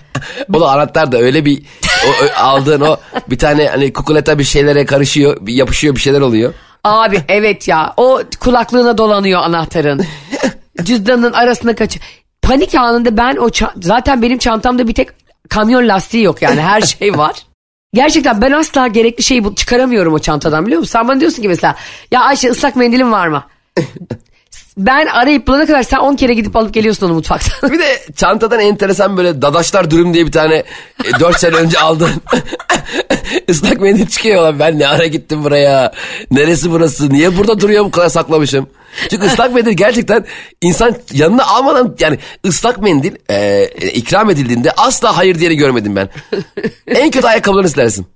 O 0.53 0.61
da 0.61 0.69
anahtar 0.71 1.11
da 1.11 1.17
öyle 1.17 1.45
bir 1.45 1.63
o, 2.05 2.09
o- 2.25 2.43
aldığın 2.43 2.81
o 2.81 2.97
bir 3.29 3.37
tane 3.37 3.67
hani 3.67 3.93
kukuleta 3.93 4.39
bir 4.39 4.43
şeylere 4.43 4.85
karışıyor 4.85 5.37
bir 5.41 5.53
yapışıyor 5.53 5.95
bir 5.95 5.99
şeyler 5.99 6.21
oluyor. 6.21 6.53
Abi 6.83 7.21
evet 7.29 7.67
ya 7.67 7.93
o 7.97 8.21
kulaklığına 8.39 8.97
dolanıyor 8.97 9.41
anahtarın. 9.41 10.05
Cüzdanın 10.83 11.33
arasına 11.33 11.75
kaç. 11.75 11.97
Panik 12.41 12.75
anında 12.75 13.17
ben 13.17 13.37
o 13.37 13.49
zaten 13.81 14.21
benim 14.21 14.37
çantamda 14.37 14.87
bir 14.87 14.93
tek 14.93 15.09
kamyon 15.49 15.87
lastiği 15.87 16.23
yok 16.23 16.41
yani 16.41 16.61
her 16.61 16.81
şey 16.81 17.17
var. 17.17 17.35
Gerçekten 17.95 18.41
ben 18.41 18.51
asla 18.51 18.87
gerekli 18.87 19.23
şeyi 19.23 19.55
çıkaramıyorum 19.55 20.13
o 20.13 20.19
çantadan 20.19 20.65
biliyor 20.65 20.79
musun? 20.79 20.91
Sen 20.91 21.07
bana 21.07 21.19
diyorsun 21.19 21.41
ki 21.41 21.47
mesela 21.47 21.75
ya 22.11 22.21
Ayşe 22.21 22.49
ıslak 22.49 22.75
mendilin 22.75 23.11
var 23.11 23.27
mı? 23.27 23.43
ben 24.77 25.05
arayıp 25.05 25.47
bulana 25.47 25.65
kadar 25.65 25.83
sen 25.83 25.97
10 25.97 26.15
kere 26.15 26.33
gidip 26.33 26.55
alıp 26.55 26.73
geliyorsun 26.73 27.05
onu 27.05 27.13
mutfaktan. 27.13 27.71
Bir 27.71 27.79
de 27.79 27.99
çantadan 28.15 28.59
enteresan 28.59 29.17
böyle 29.17 29.41
dadaşlar 29.41 29.91
dürüm 29.91 30.13
diye 30.13 30.25
bir 30.25 30.31
tane 30.31 30.63
4 31.19 31.39
sene 31.39 31.55
önce 31.55 31.79
aldığın 31.79 32.09
ıslak 33.49 33.81
mendil 33.81 34.07
çıkıyor 34.07 34.43
lan. 34.43 34.59
Ben 34.59 34.79
ne 34.79 34.87
ara 34.87 35.05
gittim 35.05 35.43
buraya? 35.43 35.91
Neresi 36.31 36.71
burası? 36.71 37.09
Niye 37.09 37.37
burada 37.37 37.59
duruyor 37.59 37.85
bu 37.85 37.91
kadar 37.91 38.09
saklamışım? 38.09 38.67
Çünkü 39.09 39.25
ıslak 39.25 39.53
mendil 39.53 39.71
gerçekten 39.71 40.25
insan 40.61 40.95
yanına 41.13 41.45
almadan 41.45 41.95
yani 41.99 42.19
ıslak 42.45 42.81
mendil 42.81 43.15
e, 43.29 43.65
ikram 43.93 44.29
edildiğinde 44.29 44.71
asla 44.71 45.17
hayır 45.17 45.39
diyeni 45.39 45.55
görmedim 45.55 45.95
ben. 45.95 46.09
En 46.87 47.11
kötü 47.11 47.27
ayakkabılarını 47.27 47.69
silersin. 47.69 48.07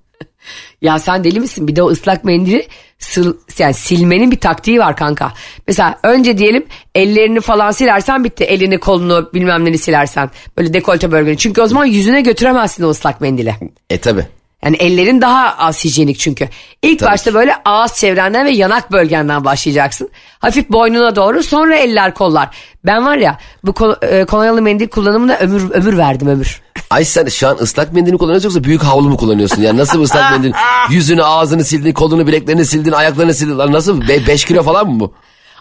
Ya 0.82 0.98
sen 0.98 1.24
deli 1.24 1.40
misin? 1.40 1.68
Bir 1.68 1.76
de 1.76 1.82
o 1.82 1.88
ıslak 1.90 2.24
mendili 2.24 2.66
sil, 3.10 3.28
yani 3.58 3.74
silmenin 3.74 4.30
bir 4.30 4.40
taktiği 4.40 4.78
var 4.78 4.96
kanka. 4.96 5.32
Mesela 5.68 5.98
önce 6.02 6.38
diyelim 6.38 6.66
ellerini 6.94 7.40
falan 7.40 7.70
silersen 7.70 8.24
bitti. 8.24 8.44
Elini 8.44 8.78
kolunu 8.78 9.30
bilmem 9.34 9.64
neni 9.64 9.78
silersen. 9.78 10.30
Böyle 10.58 10.74
dekolte 10.74 11.12
bölgeni. 11.12 11.36
Çünkü 11.36 11.60
o 11.60 11.66
zaman 11.66 11.84
yüzüne 11.84 12.20
götüremezsin 12.20 12.84
o 12.84 12.88
ıslak 12.88 13.20
mendili. 13.20 13.54
E 13.90 13.98
tabi. 13.98 14.26
Yani 14.64 14.76
ellerin 14.76 15.20
daha 15.20 15.56
az 15.58 15.84
hijyenik 15.84 16.18
çünkü. 16.18 16.48
İlk 16.82 16.98
Tabii 16.98 17.10
başta 17.10 17.34
böyle 17.34 17.54
ağız 17.64 17.94
çevrenden 17.94 18.46
ve 18.46 18.50
yanak 18.50 18.92
bölgenden 18.92 19.44
başlayacaksın. 19.44 20.10
Hafif 20.38 20.68
boynuna 20.68 21.16
doğru 21.16 21.42
sonra 21.42 21.76
eller 21.76 22.14
kollar. 22.14 22.56
Ben 22.84 23.06
var 23.06 23.16
ya 23.16 23.38
bu 23.64 23.72
kol, 23.72 23.94
e, 24.02 24.24
kolonyalı 24.24 24.62
mendil 24.62 24.88
kullanımına 24.88 25.36
ömür 25.36 25.70
ömür 25.70 25.98
verdim 25.98 26.28
ömür. 26.28 26.60
Ay 26.90 27.04
sen 27.04 27.26
şu 27.26 27.48
an 27.48 27.56
ıslak 27.56 27.92
mendil 27.92 28.12
mi 28.12 28.18
kullanıyorsun 28.18 28.48
yoksa 28.48 28.64
büyük 28.64 28.82
havlu 28.82 29.08
mu 29.08 29.16
kullanıyorsun? 29.16 29.62
Yani 29.62 29.78
nasıl 29.78 30.02
ıslak 30.02 30.30
mendil? 30.32 30.52
Yüzünü, 30.90 31.24
ağzını 31.24 31.64
sildin, 31.64 31.92
kolunu, 31.92 32.26
bileklerini 32.26 32.64
sildin, 32.64 32.92
ayaklarını 32.92 33.34
sildin. 33.34 33.58
Lan 33.58 33.72
nasıl? 33.72 34.08
5 34.08 34.44
kilo 34.44 34.62
falan 34.62 34.90
mı 34.90 35.00
bu? 35.00 35.14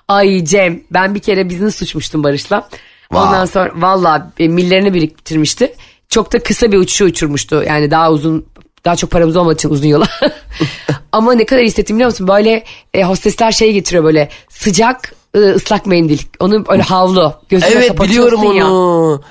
Ay 0.07 0.45
Cem 0.45 0.81
ben 0.91 1.15
bir 1.15 1.19
kere 1.19 1.49
business 1.49 1.75
suçmuştum 1.75 2.23
Barış'la. 2.23 2.69
Vay. 3.11 3.27
Ondan 3.27 3.45
sonra 3.45 3.71
valla 3.75 4.31
e, 4.39 4.47
millerini 4.47 4.93
biriktirmişti. 4.93 5.73
Çok 6.09 6.33
da 6.33 6.43
kısa 6.43 6.71
bir 6.71 6.77
uçuşu 6.77 7.05
uçurmuştu. 7.05 7.63
Yani 7.67 7.91
daha 7.91 8.11
uzun 8.11 8.45
daha 8.85 8.95
çok 8.95 9.11
paramız 9.11 9.35
olmadığı 9.35 9.55
için 9.55 9.69
uzun 9.69 9.87
yola. 9.87 10.07
Ama 11.11 11.33
ne 11.33 11.45
kadar 11.45 11.63
hissettim 11.63 11.95
biliyor 11.95 12.09
musun? 12.09 12.27
Böyle 12.27 12.63
e, 12.93 13.03
hostesler 13.03 13.51
şey 13.51 13.73
getiriyor 13.73 14.03
böyle 14.03 14.29
sıcak 14.49 15.13
e, 15.35 15.39
ıslak 15.39 15.85
mendil. 15.85 16.19
Onu 16.39 16.67
böyle 16.67 16.81
havlu 16.81 17.33
gözüne 17.49 17.69
Evet 17.69 18.01
biliyorum 18.01 18.53
ya. 18.53 18.67
onu. 18.67 19.21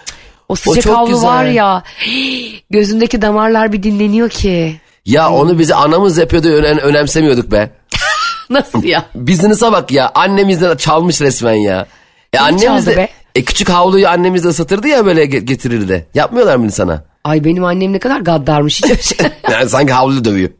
O 0.49 0.55
sıcak 0.55 0.83
çok 0.83 0.97
havlu 0.97 1.09
güzel. 1.11 1.29
var 1.29 1.45
ya. 1.45 1.83
Gözündeki 2.71 3.23
damarlar 3.23 3.73
bir 3.73 3.83
dinleniyor 3.83 4.29
ki. 4.29 4.81
Ya 5.07 5.31
onu 5.31 5.59
bize 5.59 5.75
anamız 5.75 6.19
yapıyordu 6.19 6.49
önem, 6.49 6.79
önemsemiyorduk 6.79 7.53
be. 7.53 7.71
Nasıl 8.51 8.85
ya? 8.85 9.05
Business'a 9.15 9.73
bak 9.73 9.91
ya 9.91 10.11
annemizden 10.15 10.77
çalmış 10.77 11.21
resmen 11.21 11.55
ya. 11.55 11.87
E 12.33 12.39
annemiz 12.39 12.87
de, 12.87 12.97
be? 12.97 13.09
e, 13.35 13.45
küçük 13.45 13.69
havluyu 13.69 14.09
annemiz 14.09 14.45
de 14.45 14.49
ısıtırdı 14.49 14.89
ya 14.89 15.07
böyle 15.07 15.25
ge- 15.25 15.39
getirirdi. 15.39 16.07
Yapmıyorlar 16.15 16.57
mı 16.57 16.73
sana? 16.73 17.05
Ay 17.25 17.45
benim 17.45 17.65
annem 17.65 17.93
ne 17.93 17.99
kadar 17.99 18.21
gaddarmış. 18.21 18.83
Hiç 18.85 19.17
şey- 19.17 19.27
Yani 19.53 19.69
sanki 19.69 19.93
havlu 19.93 20.25
dövüyor. 20.25 20.51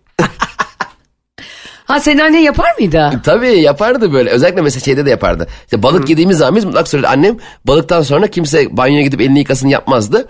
ha 1.85 2.01
senin 2.01 2.19
annen 2.19 2.39
yapar 2.39 2.75
mıydı? 2.79 3.21
Tabii 3.25 3.61
yapardı 3.61 4.13
böyle. 4.13 4.31
Özellikle 4.31 4.63
mesela 4.63 4.85
şeyde 4.85 5.07
de 5.07 5.11
yapardı. 5.11 5.47
İşte 5.65 5.83
balık 5.83 6.09
yediğimiz 6.09 6.39
zaman 6.39 6.57
biz 6.57 6.65
mutlak 6.65 6.89
surede 6.89 7.09
annem 7.09 7.37
balıktan 7.65 8.03
sonra 8.03 8.27
kimse 8.27 8.77
banyoya 8.77 9.03
gidip 9.03 9.21
elini 9.21 9.39
yıkasın 9.39 9.69
yapmazdı. 9.69 10.29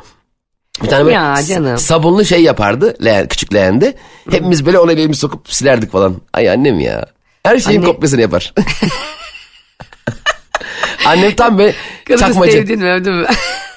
Bir 0.83 0.89
tane 0.89 1.05
böyle 1.05 1.15
Ya 1.15 1.37
canım. 1.49 1.79
sabunlu 1.79 2.25
şey 2.25 2.43
yapardı 2.43 2.97
leğen, 3.05 3.29
küçük 3.29 3.55
leğende. 3.55 3.95
Hepimiz 4.31 4.67
böyle 4.67 4.79
ona 4.79 4.93
elimizi 4.93 5.21
sokup 5.21 5.53
silerdik 5.53 5.93
falan. 5.93 6.17
Ay 6.33 6.51
annem 6.51 6.81
ya. 6.81 7.07
Her 7.43 7.59
şeyin 7.59 7.83
Anne- 7.83 7.87
kopyasını 7.93 8.21
yapar. 8.21 8.55
annem 11.07 11.35
tam 11.37 11.59
böyle 11.59 11.75
Kadını 12.05 12.21
çakmacı. 12.21 12.53
sevdin 12.53 12.79
mi 12.79 13.01
mü? 13.01 13.27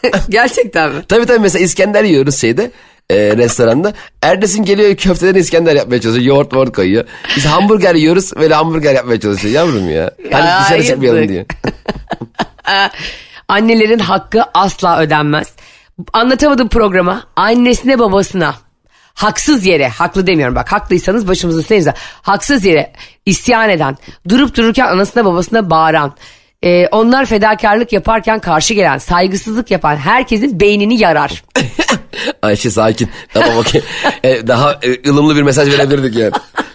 Gerçekten 0.30 0.92
mi? 0.92 1.04
Tabii 1.08 1.26
tabii 1.26 1.40
mesela 1.40 1.66
İskender 1.66 2.04
yiyoruz 2.04 2.38
şeyde 2.42 2.72
e, 3.10 3.16
restoranda. 3.38 3.94
Erdesin 4.22 4.64
geliyor 4.66 4.96
köfteden 4.96 5.40
İskender 5.40 5.76
yapmaya 5.76 6.02
çalışıyor. 6.02 6.26
Yoğurt 6.26 6.54
yoğurt 6.54 6.76
koyuyor. 6.76 7.06
Biz 7.36 7.46
hamburger 7.46 7.96
yiyoruz 7.96 8.36
böyle 8.36 8.54
hamburger 8.54 8.94
yapmaya 8.96 9.20
çalışıyor 9.20 9.54
yavrum 9.54 9.90
ya. 9.90 10.12
Hani 10.32 10.46
Ya, 10.46 10.62
dışarı 10.64 10.84
çıkmayalım 10.84 11.20
yazık. 11.20 11.30
diye. 11.30 11.46
Annelerin 13.48 14.00
hakkı 14.00 14.44
asla 14.54 15.00
ödenmez. 15.00 15.48
Anlatamadım 16.14 16.70
programa 16.70 17.24
annesine 17.36 18.00
babasına 18.00 18.56
haksız 19.14 19.66
yere 19.66 19.88
haklı 19.88 20.28
demiyorum 20.28 20.56
bak 20.56 20.72
haklıysanız 20.72 21.28
başımızın 21.28 21.60
üstüne 21.62 21.94
haksız 22.22 22.66
yere 22.66 22.94
isyan 23.26 23.70
eden 23.70 23.98
durup 24.30 24.58
dururken 24.58 24.86
anasına 24.86 25.26
babasına 25.26 25.70
bağıran 25.70 26.14
e, 26.64 26.88
onlar 26.88 27.26
fedakarlık 27.26 27.94
yaparken 27.94 28.40
karşı 28.40 28.74
gelen 28.74 28.98
saygısızlık 28.98 29.72
yapan 29.72 29.96
herkesin 29.96 30.60
beynini 30.60 31.02
yarar. 31.02 31.44
Ayşe 32.42 32.70
sakin. 32.70 33.10
Tamam 33.34 33.58
okey. 33.58 33.82
E, 34.24 34.48
daha 34.48 34.80
e, 34.82 35.10
ılımlı 35.10 35.36
bir 35.36 35.42
mesaj 35.42 35.74
verebilirdik 35.74 36.16
yani. 36.16 36.32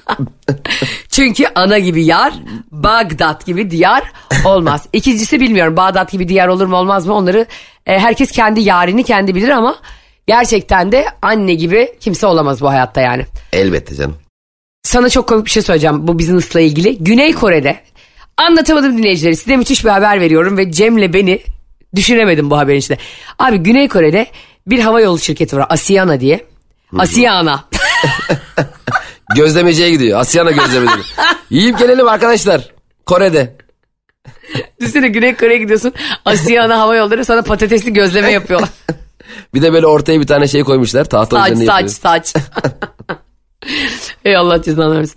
Çünkü 1.11 1.45
ana 1.55 1.79
gibi 1.79 2.05
yar, 2.05 2.35
Bagdat 2.71 3.47
gibi 3.47 3.71
diyar 3.71 4.13
olmaz. 4.45 4.87
İkincisi 4.93 5.41
bilmiyorum 5.41 5.77
Bağdat 5.77 6.13
gibi 6.13 6.29
diyar 6.29 6.49
olur 6.49 6.67
mu 6.67 6.77
olmaz 6.77 7.07
mı 7.07 7.15
onları 7.15 7.47
e, 7.87 7.99
herkes 7.99 8.31
kendi 8.31 8.61
yarini 8.61 9.05
kendi 9.05 9.35
bilir 9.35 9.49
ama 9.49 9.77
gerçekten 10.27 10.93
de 10.93 11.07
anne 11.23 11.55
gibi 11.55 11.95
kimse 12.01 12.27
olamaz 12.27 12.61
bu 12.61 12.69
hayatta 12.69 13.01
yani. 13.01 13.27
Elbette 13.53 13.95
canım. 13.95 14.17
Sana 14.83 15.09
çok 15.09 15.29
komik 15.29 15.47
bir 15.47 15.51
şey 15.51 15.63
söyleyeceğim 15.63 16.09
bu 16.09 16.19
business'la 16.19 16.61
ilgili. 16.61 16.99
Güney 16.99 17.33
Kore'de 17.33 17.81
anlatamadım 18.37 18.99
dinleyicileri 18.99 19.37
size 19.37 19.57
müthiş 19.57 19.85
bir 19.85 19.91
haber 19.91 20.21
veriyorum 20.21 20.57
ve 20.59 20.73
Cem'le 20.73 21.13
beni 21.13 21.43
düşünemedim 21.97 22.51
bu 22.51 22.59
haberin 22.59 22.79
içinde. 22.79 22.99
Abi 23.39 23.59
Güney 23.59 23.89
Kore'de 23.89 24.27
bir 24.67 24.79
hava 24.81 25.01
yolu 25.01 25.19
şirketi 25.19 25.57
var 25.57 25.67
Asiana 25.69 26.21
diye. 26.21 26.47
Asiana. 26.99 27.65
Gözlemeciye 29.37 29.91
gidiyor. 29.91 30.21
Asyana 30.21 30.51
gözlemeci. 30.51 31.03
Yiyip 31.51 31.79
gelelim 31.79 32.09
arkadaşlar. 32.09 32.71
Kore'de. 33.07 33.57
Düşünsene 34.81 35.09
Güney 35.09 35.37
Kore'ye 35.37 35.59
gidiyorsun. 35.59 35.93
Asiana 36.25 36.79
hava 36.79 36.97
yolları 36.97 37.25
sana 37.25 37.43
patatesli 37.43 37.93
gözleme 37.93 38.31
yapıyorlar. 38.31 38.69
Bir 39.55 39.63
de 39.63 39.73
böyle 39.73 39.87
ortaya 39.87 40.21
bir 40.21 40.27
tane 40.27 40.49
şey 40.49 40.65
koymuşlar. 40.65 41.05
Tahta 41.05 41.37
saç 41.41 41.59
saç 41.59 41.69
yapıyor. 41.69 41.89
saç. 41.89 42.35
Ey 44.25 44.37
Allah 44.37 44.63
cezanı 44.63 44.99
versin. 44.99 45.17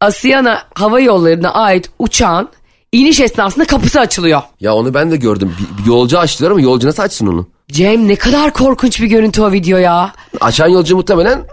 Asiana 0.00 0.62
hava 0.74 1.00
yollarına 1.00 1.54
ait 1.54 1.90
uçağın 1.98 2.48
iniş 2.92 3.20
esnasında 3.20 3.64
kapısı 3.64 4.00
açılıyor. 4.00 4.42
Ya 4.60 4.74
onu 4.74 4.94
ben 4.94 5.10
de 5.10 5.16
gördüm. 5.16 5.56
Bir, 5.78 5.82
bir 5.82 5.88
yolcu 5.88 6.18
açtılar 6.18 6.50
ama 6.50 6.60
yolcu 6.60 6.88
nasıl 6.88 7.02
açsın 7.02 7.26
onu? 7.26 7.48
Cem 7.72 8.08
ne 8.08 8.16
kadar 8.16 8.52
korkunç 8.52 9.00
bir 9.00 9.06
görüntü 9.06 9.42
o 9.42 9.52
video 9.52 9.78
ya. 9.78 10.12
Açan 10.40 10.68
yolcu 10.68 10.96
muhtemelen 10.96 11.44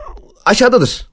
aşağıdadır. 0.46 1.08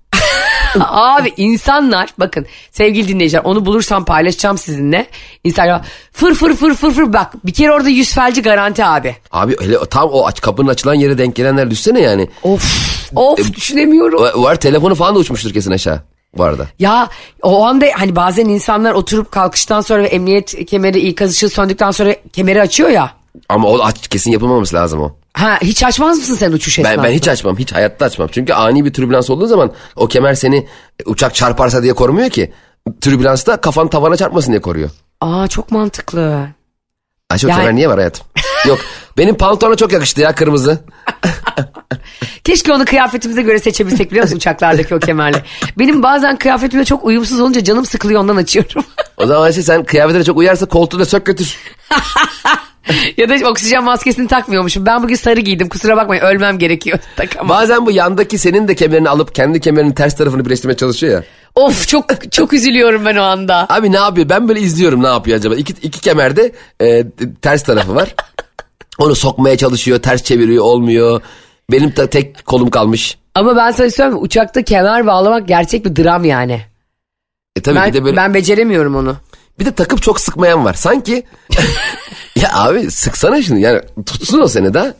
Abi 0.81 1.33
insanlar 1.37 2.09
bakın 2.19 2.47
sevgili 2.71 3.09
dinleyiciler 3.09 3.43
onu 3.45 3.67
bulursam 3.67 4.05
paylaşacağım 4.05 4.59
sizinle. 4.59 5.07
Instagram 5.45 5.83
fır 6.13 6.35
fır 6.35 6.55
fır 6.57 6.75
fır 6.75 6.91
fır 6.93 7.13
bak 7.13 7.47
bir 7.47 7.53
kere 7.53 7.73
orada 7.73 7.89
yüz 7.89 8.15
felci 8.15 8.43
garanti 8.43 8.85
abi. 8.85 9.17
Abi 9.31 9.57
hele 9.61 9.77
tam 9.91 10.09
o 10.11 10.27
aç, 10.27 10.41
kapının 10.41 10.69
açılan 10.69 10.95
yere 10.95 11.19
denk 11.19 11.37
gelenler 11.37 11.71
düşsene 11.71 12.01
yani. 12.01 12.29
Of 12.43 12.65
of 13.17 13.55
düşünemiyorum. 13.55 14.23
O- 14.35 14.43
Var 14.43 14.55
telefonu 14.61 14.95
falan 14.95 15.15
da 15.15 15.19
uçmuştur 15.19 15.53
kesin 15.53 15.71
aşağı 15.71 16.03
bu 16.39 16.45
arada. 16.45 16.67
Ya 16.79 17.09
o 17.43 17.65
anda 17.65 17.87
hani 17.95 18.17
bazen 18.17 18.45
insanlar 18.45 18.93
oturup 18.93 19.33
kalkıştan 19.33 19.81
sonra 19.81 20.03
ve 20.03 20.07
emniyet 20.07 20.67
kemeri 20.67 21.01
ikaz 21.01 21.31
ışığı 21.31 21.49
söndükten 21.49 21.91
sonra 21.91 22.17
kemeri 22.33 22.61
açıyor 22.61 22.89
ya. 22.91 23.11
Ama 23.49 23.69
o 23.69 23.81
aç, 23.83 24.09
kesin 24.09 24.31
yapılmaması 24.31 24.77
lazım 24.77 25.01
o. 25.01 25.13
Ha 25.35 25.59
hiç 25.63 25.85
açmaz 25.85 26.19
mısın 26.19 26.35
sen 26.35 26.53
uçuş 26.53 26.79
Ben, 26.79 26.83
esnasında? 26.83 27.05
ben 27.05 27.13
hiç 27.13 27.29
açmam. 27.29 27.59
Hiç 27.59 27.73
hayatta 27.73 28.05
açmam. 28.05 28.29
Çünkü 28.33 28.53
ani 28.53 28.85
bir 28.85 28.93
türbülans 28.93 29.31
olduğu 29.31 29.47
zaman 29.47 29.73
o 29.97 30.09
kemer 30.09 30.35
seni 30.35 30.67
uçak 31.07 31.35
çarparsa 31.35 31.83
diye 31.83 31.93
korumuyor 31.93 32.31
ki. 32.31 32.53
Türbülansta 33.01 33.57
kafan 33.61 33.89
tavana 33.89 34.17
çarpmasın 34.17 34.53
diye 34.53 34.61
koruyor. 34.61 34.91
Aa 35.21 35.49
çok 35.49 35.71
mantıklı. 35.71 36.47
Ayşe 37.31 37.49
Yani- 37.49 37.59
kemer 37.61 37.75
niye 37.75 37.89
var 37.89 37.97
hayatım? 37.97 38.27
Yok 38.67 38.79
benim 39.19 39.35
pantolona 39.37 39.77
çok 39.77 39.93
yakıştı 39.93 40.21
ya 40.21 40.35
kırmızı. 40.35 40.79
Keşke 42.45 42.73
onu 42.73 42.85
kıyafetimize 42.85 43.43
göre 43.43 43.59
seçebilsek 43.59 44.11
biliyor 44.11 44.25
musun 44.25 44.37
uçaklardaki 44.37 44.95
o 44.95 44.99
kemerle. 44.99 45.43
Benim 45.79 46.03
bazen 46.03 46.37
kıyafetimle 46.37 46.85
çok 46.85 47.05
uyumsuz 47.05 47.41
olunca 47.41 47.65
canım 47.65 47.87
sıkılıyor 47.87 48.21
ondan 48.21 48.37
açıyorum. 48.37 48.85
O 49.17 49.27
zaman 49.27 49.43
Ayşe 49.43 49.63
sen 49.63 49.85
kıyafetine 49.85 50.25
çok 50.25 50.37
uyarsa 50.37 50.67
koltuğu 50.67 50.99
da 50.99 51.05
sök 51.05 51.27
götür. 51.27 51.57
ya 53.17 53.29
da 53.29 53.49
oksijen 53.49 53.85
maskesini 53.85 54.29
takmıyormuşum. 54.29 54.87
Ben 54.87 55.03
bugün 55.03 55.15
sarı 55.15 55.41
giydim 55.41 55.69
kusura 55.69 55.97
bakmayın 55.97 56.23
ölmem 56.23 56.59
gerekiyor. 56.59 56.99
Takamam. 57.17 57.49
Bazen 57.49 57.87
bu 57.87 57.91
yandaki 57.91 58.39
senin 58.39 58.69
de 58.69 58.75
kemerini 58.75 59.09
alıp 59.09 59.35
kendi 59.35 59.61
kemerinin 59.61 59.93
ters 59.93 60.17
tarafını 60.17 60.45
birleştirmeye 60.45 60.77
çalışıyor 60.77 61.13
ya. 61.13 61.25
Of 61.55 61.89
çok 61.89 62.33
çok 62.33 62.53
üzülüyorum 62.53 63.05
ben 63.05 63.17
o 63.17 63.23
anda. 63.23 63.67
Abi 63.69 63.93
ne 63.93 63.97
yapıyor? 63.97 64.29
Ben 64.29 64.49
böyle 64.49 64.61
izliyorum 64.61 65.03
ne 65.03 65.07
yapıyor 65.07 65.39
acaba? 65.39 65.55
İki, 65.55 65.73
iki 65.73 66.01
kemerde 66.01 66.53
e, 66.81 67.05
ters 67.43 67.63
tarafı 67.63 67.95
var. 67.95 68.15
Onu 68.99 69.15
sokmaya 69.15 69.57
çalışıyor, 69.57 70.03
ters 70.03 70.23
çeviriyor, 70.23 70.65
olmuyor. 70.65 71.21
Benim 71.71 71.97
de 71.97 72.11
tek 72.11 72.47
kolum 72.47 72.71
kalmış. 72.71 73.19
Ama 73.35 73.57
ben 73.57 73.71
sana 73.71 73.91
söyleyeyim 73.91 74.23
uçakta 74.23 74.63
kemer 74.63 75.07
bağlamak 75.07 75.49
gerçek 75.49 75.85
bir 75.85 76.05
dram 76.05 76.25
yani. 76.25 76.61
E 77.57 77.61
tabii 77.63 77.77
Ben, 77.77 77.89
bir 77.89 77.95
de 77.95 78.05
böyle 78.05 78.17
ben 78.17 78.35
beceremiyorum 78.35 78.97
onu. 78.97 79.17
Bir 79.59 79.65
de 79.65 79.73
takıp 79.73 80.03
çok 80.03 80.21
sıkmayan 80.21 80.65
var. 80.65 80.75
Sanki 80.75 81.23
ya 82.37 82.49
abi 82.55 82.91
sıksana 82.91 83.43
şunu 83.43 83.59
yani 83.59 83.81
tutsun 84.07 84.41
o 84.41 84.49
seni 84.49 84.75
de. 84.75 84.95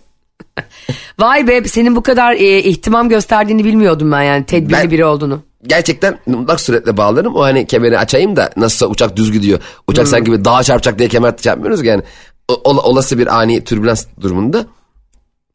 Vay 1.19 1.47
be 1.49 1.69
senin 1.69 1.97
bu 1.97 2.03
kadar 2.03 2.33
e, 2.33 2.59
ihtimam 2.59 3.09
gösterdiğini 3.09 3.65
bilmiyordum 3.65 4.13
ben 4.13 4.23
yani 4.23 4.47
tedbirli 4.47 4.73
Ben- 4.73 4.91
biri 4.91 5.05
olduğunu. 5.05 5.43
Gerçekten 5.67 6.19
mutlak 6.27 6.61
suretle 6.61 6.97
bağlarım. 6.97 7.35
O 7.37 7.43
hani 7.43 7.67
kemeri 7.67 7.99
açayım 7.99 8.37
da 8.37 8.51
nasılsa 8.57 8.87
uçak 8.87 9.17
düz 9.17 9.33
gidiyor. 9.33 9.61
Uçak 9.89 10.09
sanki 10.09 10.33
bir 10.33 10.45
dağa 10.45 10.63
çarpacak 10.63 10.99
diye 10.99 11.09
kemer 11.09 11.35
yapmıyoruz 11.45 11.81
ki 11.83 11.87
yani. 11.89 12.03
O- 12.49 12.61
ola- 12.65 12.81
olası 12.83 13.19
bir 13.19 13.39
ani 13.39 13.65
türbülans 13.65 14.07
durumunda 14.21 14.67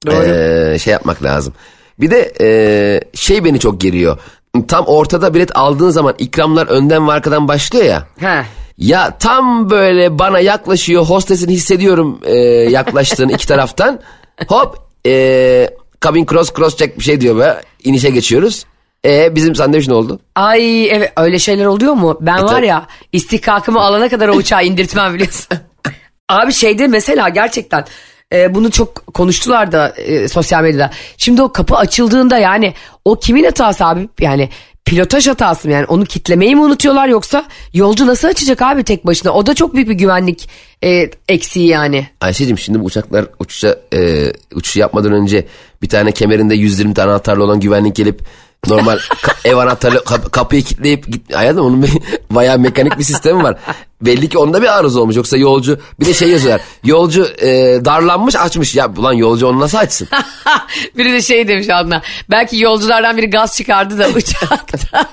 Doğru. 0.08 0.16
Ee, 0.26 0.80
şey 0.80 0.94
yapmak 0.94 1.24
lazım. 1.24 1.54
Bir 2.00 2.12
de 2.12 2.34
ee, 2.42 3.02
şey 3.14 3.44
beni 3.46 3.60
çok 3.60 3.82
geriyor. 3.82 4.18
Tam 4.68 4.86
ortada 4.86 5.34
bilet 5.34 5.58
aldığın 5.58 5.90
zaman 5.90 6.16
ikramlar 6.18 6.68
önden 6.68 7.08
ve 7.08 7.12
arkadan 7.12 7.48
başlıyor 7.48 7.86
ya. 7.86 8.08
Ha. 8.22 8.46
Ya 8.80 9.18
tam 9.18 9.70
böyle 9.70 10.20
bana 10.20 10.40
yaklaşıyor 10.40 11.06
hostesini 11.06 11.54
hissediyorum 11.54 12.20
ee, 12.26 12.36
yaklaştığını 12.70 13.32
iki 13.32 13.48
taraftan. 13.48 14.00
Hop 14.48 14.78
ee, 15.06 15.70
cabin 16.04 16.26
cross 16.26 16.54
cross 16.54 16.78
check 16.78 17.00
bir 17.00 17.04
şey 17.04 17.22
diyor 17.22 17.40
be. 17.40 17.62
İnişe 17.84 18.10
geçiyoruz. 18.10 18.66
E 19.06 19.36
bizim 19.36 19.56
sandviç 19.56 19.88
ne 19.88 19.94
oldu? 19.94 20.20
Ay 20.36 20.90
evet 20.90 21.14
öyle 21.18 21.40
şeyler 21.40 21.66
oluyor 21.66 21.94
mu? 21.94 22.18
Ben 22.22 22.44
var 22.44 22.48
tabii. 22.48 22.68
ya 22.68 22.88
istihkakımı 23.12 23.80
alana 23.82 24.10
kadar 24.10 24.28
o 24.28 24.34
uçağı 24.34 24.66
indirtmem 24.66 25.14
biliyorsun. 25.14 25.48
Abi 26.30 26.54
şeyde 26.54 26.88
mesela 26.88 27.30
gerçekten 27.30 27.86
e, 28.34 28.56
bunu 28.56 28.72
çok 28.72 29.14
konuştular 29.14 29.72
da 29.72 29.90
e, 29.90 30.28
sosyal 30.28 30.64
medyada. 30.64 30.92
Şimdi 31.18 31.42
o 31.42 31.52
kapı 31.52 31.76
açıldığında 31.76 32.38
yani 32.38 32.74
o 33.06 33.16
kimin 33.16 33.44
hatası 33.44 33.86
abi? 33.86 34.10
Yani 34.20 34.50
pilotaj 34.90 35.28
hatası 35.28 35.68
mı 35.68 35.74
yani 35.74 35.86
onu 35.86 36.06
kitlemeyi 36.06 36.56
mi 36.56 36.62
unutuyorlar 36.62 37.08
yoksa 37.08 37.46
yolcu 37.74 38.08
nasıl 38.08 38.28
açacak 38.28 38.62
abi 38.62 38.84
tek 38.84 39.06
başına? 39.06 39.32
O 39.32 39.46
da 39.46 39.56
çok 39.56 39.74
büyük 39.76 39.90
bir 39.90 39.94
güvenlik 39.94 40.50
e, 40.84 41.10
eksiği 41.28 41.68
yani. 41.68 42.08
Ayşe'cim 42.22 42.58
şimdi 42.58 42.80
bu 42.80 42.84
uçaklar 42.84 43.26
uçuşa, 43.40 43.80
e, 43.94 44.32
uçuşu 44.56 44.80
yapmadan 44.80 45.12
önce 45.12 45.46
bir 45.82 45.90
tane 45.90 46.12
kemerinde 46.12 46.56
120 46.56 46.94
tane 46.94 47.12
anahtarlı 47.12 47.44
olan 47.44 47.60
güvenlik 47.60 47.96
gelip 47.96 48.22
normal 48.68 48.98
ka- 48.98 49.48
ev 49.50 49.56
anahtarı 49.56 50.04
kap- 50.04 50.32
kapıyı 50.32 50.64
kilitleyip 50.64 51.08
git. 51.08 51.36
Hayatım 51.36 51.66
onun 51.66 51.84
bir, 51.84 51.90
bayağı 52.32 52.60
mekanik 52.60 52.98
bir 53.00 53.04
sistemi 53.04 53.44
var. 53.44 53.58
Belli 54.02 54.30
ki 54.30 54.38
onda 54.38 54.62
bir 54.62 54.78
arıza 54.78 55.00
olmuş 55.00 55.16
yoksa 55.16 55.38
yolcu 55.38 55.80
bir 56.00 56.06
de 56.06 56.14
şey 56.14 56.30
yazıyorlar. 56.30 56.62
Yolcu 56.84 57.26
e, 57.42 57.48
darlanmış 57.86 58.36
açmış 58.36 58.76
ya 58.76 58.92
ulan 58.98 59.14
yolcu 59.14 59.48
onu 59.48 59.60
nasıl 59.60 59.78
açsın? 59.78 60.08
biri 60.98 61.14
de 61.14 61.22
şey 61.22 61.48
demiş 61.48 61.70
adına. 61.70 62.02
Belki 62.32 62.58
yolculardan 62.60 63.18
biri 63.18 63.30
gaz 63.30 63.56
çıkardı 63.58 64.00
da 64.00 64.08
uçakta 64.16 65.06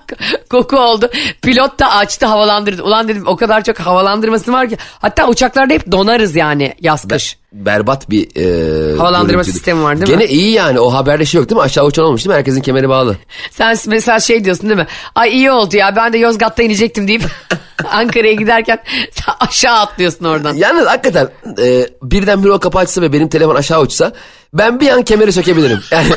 koku 0.51 0.77
oldu. 0.77 1.11
Pilot 1.43 1.79
da 1.79 1.91
açtı 1.97 2.27
havalandırdı. 2.27 2.83
Ulan 2.83 3.09
dedim 3.09 3.23
o 3.27 3.37
kadar 3.37 3.65
çok 3.65 3.79
havalandırması 3.81 4.53
var 4.53 4.69
ki. 4.69 4.77
Hatta 5.01 5.29
uçaklarda 5.29 5.75
hep 5.75 5.93
donarız 5.93 6.37
yani 6.37 6.75
yaz 6.81 7.09
kış. 7.09 7.37
Berbat 7.65 8.11
bir 8.11 8.29
e, 8.37 8.97
Havalandırma 8.97 9.33
görüntüydü. 9.33 9.55
sistemi 9.57 9.83
var 9.83 10.01
değil 10.01 10.11
mi? 10.13 10.19
Gene 10.19 10.29
iyi 10.31 10.51
yani 10.53 10.81
o 10.81 10.93
haberde 10.93 11.25
şey 11.25 11.41
yok 11.41 11.51
değil 11.51 11.57
mi? 11.57 11.63
Aşağı 11.63 11.85
uçan 11.85 12.05
olmuş 12.05 12.21
değil 12.25 12.29
mi? 12.35 12.39
Herkesin 12.39 12.61
kemeri 12.61 12.89
bağlı. 12.89 13.17
Sen 13.51 13.77
mesela 13.87 14.21
şey 14.21 14.45
diyorsun 14.45 14.69
değil 14.69 14.81
mi? 14.81 14.87
Ay 15.15 15.31
iyi 15.37 15.51
oldu 15.51 15.77
ya 15.77 15.97
ben 15.97 16.13
de 16.13 16.19
Yozgat'ta 16.19 16.63
inecektim 16.63 17.09
deyip 17.09 17.23
Ankara'ya 17.91 18.33
giderken 18.33 18.79
sen 19.13 19.35
aşağı 19.41 19.79
atlıyorsun 19.79 20.25
oradan. 20.25 20.55
Yalnız 20.55 20.87
hakikaten 20.87 21.29
e, 21.63 21.87
birdenbire 22.03 22.53
o 22.53 22.59
kapı 22.59 22.79
açsa 22.79 23.03
ve 23.03 23.13
benim 23.13 23.29
telefon 23.29 23.55
aşağı 23.55 23.81
uçsa 23.81 24.13
ben 24.55 24.81
bir 24.81 24.89
an 24.89 25.03
kemeri 25.03 25.33
sökebilirim. 25.33 25.81
Yani 25.91 26.09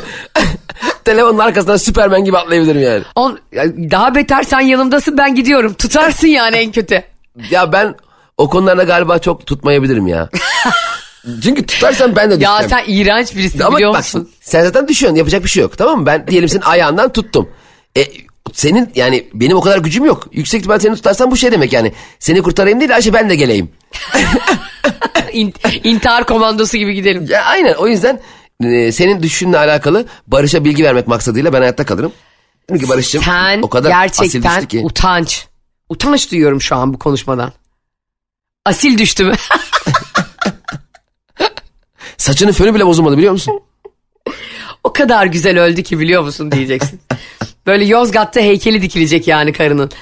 telefonun 1.04 1.38
arkasından 1.38 1.76
Süpermen 1.76 2.24
gibi 2.24 2.38
atlayabilirim 2.38 2.82
yani. 2.82 3.02
On, 3.16 3.38
daha 3.90 4.14
beter 4.14 4.42
sen 4.42 4.60
yanımdasın 4.60 5.18
ben 5.18 5.34
gidiyorum. 5.34 5.74
Tutarsın 5.74 6.28
yani 6.28 6.56
en 6.56 6.72
kötü. 6.72 7.02
Ya 7.50 7.72
ben 7.72 7.94
o 8.36 8.48
konularda 8.48 8.82
galiba 8.82 9.18
çok 9.18 9.46
tutmayabilirim 9.46 10.06
ya. 10.06 10.28
Çünkü 11.42 11.66
tutarsan 11.66 12.16
ben 12.16 12.30
de 12.30 12.34
düşeceğim. 12.40 12.62
Ya 12.62 12.68
sen 12.68 12.84
iğrenç 12.86 13.36
birisin 13.36 13.60
Ama 13.60 13.76
biliyor 13.76 13.90
bak 13.92 13.98
musun? 13.98 14.30
sen 14.40 14.64
zaten 14.64 14.88
düşüyorsun 14.88 15.16
yapacak 15.16 15.44
bir 15.44 15.48
şey 15.48 15.62
yok 15.62 15.78
tamam 15.78 16.00
mı? 16.00 16.06
Ben 16.06 16.26
diyelim 16.26 16.48
senin 16.48 16.62
ayağından 16.62 17.12
tuttum. 17.12 17.50
E, 17.96 18.04
senin 18.52 18.90
yani 18.94 19.28
benim 19.34 19.56
o 19.56 19.60
kadar 19.60 19.78
gücüm 19.78 20.04
yok. 20.04 20.26
Yüksek 20.32 20.58
ihtimal 20.58 20.78
seni 20.78 20.94
tutarsan 20.94 21.30
bu 21.30 21.36
şey 21.36 21.52
demek 21.52 21.72
yani. 21.72 21.92
Seni 22.18 22.42
kurtarayım 22.42 22.80
değil 22.80 22.94
Ayşe 22.94 23.12
ben 23.12 23.30
de 23.30 23.36
geleyim. 23.36 23.70
İn, 25.32 25.54
intihar 25.84 26.24
komandosu 26.26 26.76
gibi 26.76 26.94
gidelim. 26.94 27.26
Ya 27.28 27.44
aynen 27.44 27.74
o 27.74 27.88
yüzden 27.88 28.20
e, 28.64 28.92
senin 28.92 29.22
düşünle 29.22 29.58
alakalı 29.58 30.06
Barış'a 30.26 30.64
bilgi 30.64 30.84
vermek 30.84 31.06
maksadıyla 31.08 31.52
ben 31.52 31.58
hayatta 31.60 31.84
kalırım. 31.84 32.12
Ki 32.80 32.88
Barış'cığım 32.88 33.22
Sen 33.22 33.62
o 33.62 33.68
kadar 33.68 33.90
asil 33.90 34.22
gerçekten 34.22 34.56
düştü 34.60 34.68
ki. 34.68 34.80
utanç. 34.84 35.46
Utanç 35.88 36.30
duyuyorum 36.32 36.60
şu 36.62 36.76
an 36.76 36.94
bu 36.94 36.98
konuşmadan. 36.98 37.52
Asil 38.66 38.98
düştü 38.98 39.24
mü? 39.24 39.34
Saçının 42.20 42.52
fönü 42.52 42.74
bile 42.74 42.86
bozulmadı 42.86 43.16
biliyor 43.18 43.32
musun? 43.32 43.60
o 44.84 44.92
kadar 44.92 45.26
güzel 45.26 45.62
öldü 45.62 45.82
ki 45.82 45.98
biliyor 45.98 46.22
musun 46.22 46.52
diyeceksin. 46.52 47.00
Böyle 47.66 47.84
Yozgat'ta 47.84 48.40
heykeli 48.40 48.82
dikilecek 48.82 49.28
yani 49.28 49.52
karının. 49.52 49.90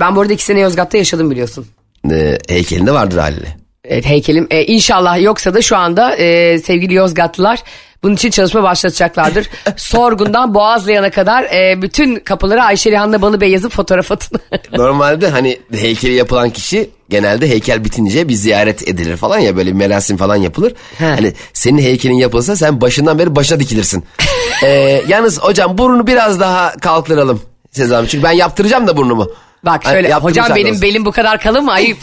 Ben 0.00 0.16
bu 0.16 0.20
arada 0.20 0.32
iki 0.32 0.44
sene 0.44 0.60
Yozgat'ta 0.60 0.98
yaşadım 0.98 1.30
biliyorsun. 1.30 1.66
E, 2.10 2.38
heykelinde 2.48 2.92
vardır 2.92 3.18
haliyle. 3.18 3.56
Evet 3.84 4.06
heykelim. 4.06 4.46
Ee, 4.50 4.64
inşallah 4.64 5.22
yoksa 5.22 5.54
da 5.54 5.62
şu 5.62 5.76
anda 5.76 6.16
e, 6.16 6.58
sevgili 6.58 6.94
Yozgatlılar 6.94 7.62
bunun 8.02 8.14
için 8.14 8.30
çalışma 8.30 8.62
başlatacaklardır. 8.62 9.48
Sorgun'dan 9.76 10.54
Boğazlayan'a 10.54 11.10
kadar 11.10 11.44
e, 11.44 11.82
bütün 11.82 12.16
kapıları 12.16 12.62
Ayşe 12.62 12.90
Rihanna 12.90 13.22
Balı 13.22 13.40
Bey 13.40 13.50
yazıp 13.50 13.72
fotoğraf 13.72 14.12
atın. 14.12 14.40
Normalde 14.76 15.28
hani 15.28 15.58
heykeli 15.72 16.14
yapılan 16.14 16.50
kişi 16.50 16.90
genelde 17.08 17.48
heykel 17.48 17.84
bitince 17.84 18.28
bir 18.28 18.34
ziyaret 18.34 18.88
edilir 18.88 19.16
falan 19.16 19.38
ya 19.38 19.56
böyle 19.56 19.72
merasim 19.72 20.16
falan 20.16 20.36
yapılır. 20.36 20.74
He. 20.98 21.04
Hani 21.04 21.32
senin 21.52 21.82
heykelin 21.82 22.14
yapılsa 22.14 22.56
sen 22.56 22.80
başından 22.80 23.18
beri 23.18 23.36
başına 23.36 23.60
dikilirsin. 23.60 24.04
ee, 24.64 25.02
yalnız 25.08 25.40
hocam 25.40 25.78
burnu 25.78 26.06
biraz 26.06 26.40
daha 26.40 26.72
kalktıralım 26.72 27.42
Sezam 27.70 28.06
çünkü 28.06 28.24
ben 28.24 28.32
yaptıracağım 28.32 28.86
da 28.86 28.96
burnumu. 28.96 29.30
Bak 29.64 29.86
Hani 29.86 29.92
şöyle 29.92 30.08
yaptırmış 30.08 30.30
hocam 30.30 30.56
benim 30.56 30.66
arkadaş. 30.66 30.82
belim 30.82 31.04
bu 31.04 31.12
kadar 31.12 31.40
kalın 31.40 31.64
mı 31.64 31.72
ayıp. 31.72 31.98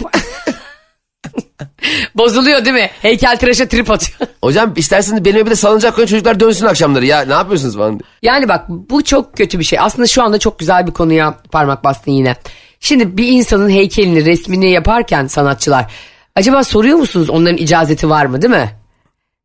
Bozuluyor 2.16 2.66
değil 2.66 2.76
mi? 2.76 2.90
Heykel 3.02 3.38
tıraşa 3.38 3.68
trip 3.68 3.92
atıyor. 3.92 4.30
Hocam 4.44 4.74
isterseniz 4.76 5.26
benimle 5.26 5.46
bir 5.46 5.52
de 5.52 5.56
salıncak 5.56 5.96
koyun 5.96 6.08
çocuklar 6.08 6.40
dönsün 6.40 6.66
akşamları 6.66 7.06
ya 7.06 7.22
ne 7.22 7.34
yapıyorsunuz 7.34 7.76
falan. 7.76 8.00
Yani 8.22 8.50
bak 8.50 8.66
bu 8.70 9.04
çok 9.04 9.38
kötü 9.38 9.60
bir 9.60 9.64
şey. 9.64 9.80
Aslında 9.80 10.08
şu 10.08 10.24
anda 10.24 10.38
çok 10.38 10.60
güzel 10.60 10.88
bir 10.88 10.92
konuya 10.92 11.38
parmak 11.52 11.84
bastın 11.84 12.12
yine. 12.12 12.36
Şimdi 12.80 13.18
bir 13.18 13.28
insanın 13.28 13.70
heykelini, 13.70 14.26
resmini 14.26 14.72
yaparken 14.72 15.28
sanatçılar 15.28 15.92
acaba 16.36 16.64
soruyor 16.64 16.98
musunuz 16.98 17.30
onların 17.30 17.58
icazeti 17.58 18.10
var 18.10 18.26
mı 18.26 18.42
değil 18.42 18.54
mi? 18.54 18.70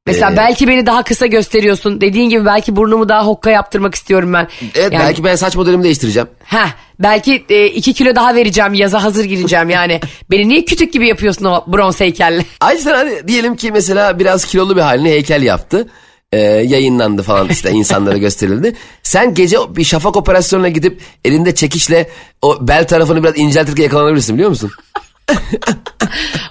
Mesela 0.06 0.32
Ee, 0.32 0.36
belki 0.36 0.68
beni 0.68 0.86
daha 0.86 1.02
kısa 1.02 1.26
gösteriyorsun. 1.26 2.00
Dediğin 2.00 2.30
gibi 2.30 2.44
belki 2.44 2.76
burnumu 2.76 3.08
daha 3.08 3.26
hokka 3.26 3.50
yaptırmak 3.50 3.94
istiyorum 3.94 4.32
ben. 4.32 4.48
Evet 4.74 4.92
Yani- 4.92 5.02
belki 5.04 5.24
ben 5.24 5.36
saç 5.36 5.56
modelimi 5.56 5.84
değiştireceğim. 5.84 6.28
Heh, 6.44 6.68
belki 7.00 7.44
e, 7.50 7.66
iki 7.66 7.92
kilo 7.94 8.14
daha 8.14 8.34
vereceğim 8.34 8.74
yaza 8.74 9.02
hazır 9.02 9.24
gireceğim 9.24 9.70
yani. 9.70 10.00
Beni 10.30 10.48
niye 10.48 10.64
kütük 10.64 10.92
gibi 10.92 11.08
yapıyorsun 11.08 11.44
o 11.44 11.64
bronz 11.66 12.00
heykelle? 12.00 12.44
Ayrıca 12.60 12.84
sen 12.84 12.94
hani 12.94 13.28
diyelim 13.28 13.56
ki 13.56 13.72
mesela 13.72 14.18
biraz 14.18 14.44
kilolu 14.44 14.76
bir 14.76 14.80
halini 14.80 15.08
heykel 15.08 15.42
yaptı. 15.42 15.88
Ee, 16.32 16.38
yayınlandı 16.40 17.22
falan 17.22 17.48
işte 17.48 17.70
insanlara 17.80 18.16
gösterildi. 18.18 18.76
Sen 19.02 19.34
gece 19.34 19.56
bir 19.76 19.84
şafak 19.84 20.16
operasyonuna 20.16 20.68
gidip 20.68 21.00
elinde 21.24 21.54
çekişle 21.54 22.10
o 22.42 22.68
bel 22.68 22.86
tarafını 22.86 23.22
biraz 23.22 23.38
inceltirken 23.38 23.82
yakalanabilirsin 23.82 24.34
biliyor 24.34 24.50
musun? 24.50 24.70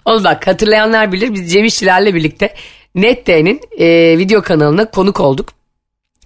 Oğlum 0.06 0.24
bak 0.24 0.48
hatırlayanlar 0.48 1.12
bilir 1.12 1.34
biz 1.34 1.52
Cem 1.52 1.66
İşçilerle 1.66 2.16
birlikte 2.16 2.54
NetD'nin 2.96 3.62
e, 3.80 4.18
video 4.18 4.42
kanalına 4.42 4.92
konuk 4.92 5.20
olduk. 5.20 5.50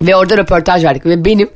Ve 0.02 0.16
orada 0.16 0.38
röportaj 0.38 0.84
verdik 0.84 1.06
ve 1.06 1.26
benim 1.26 1.50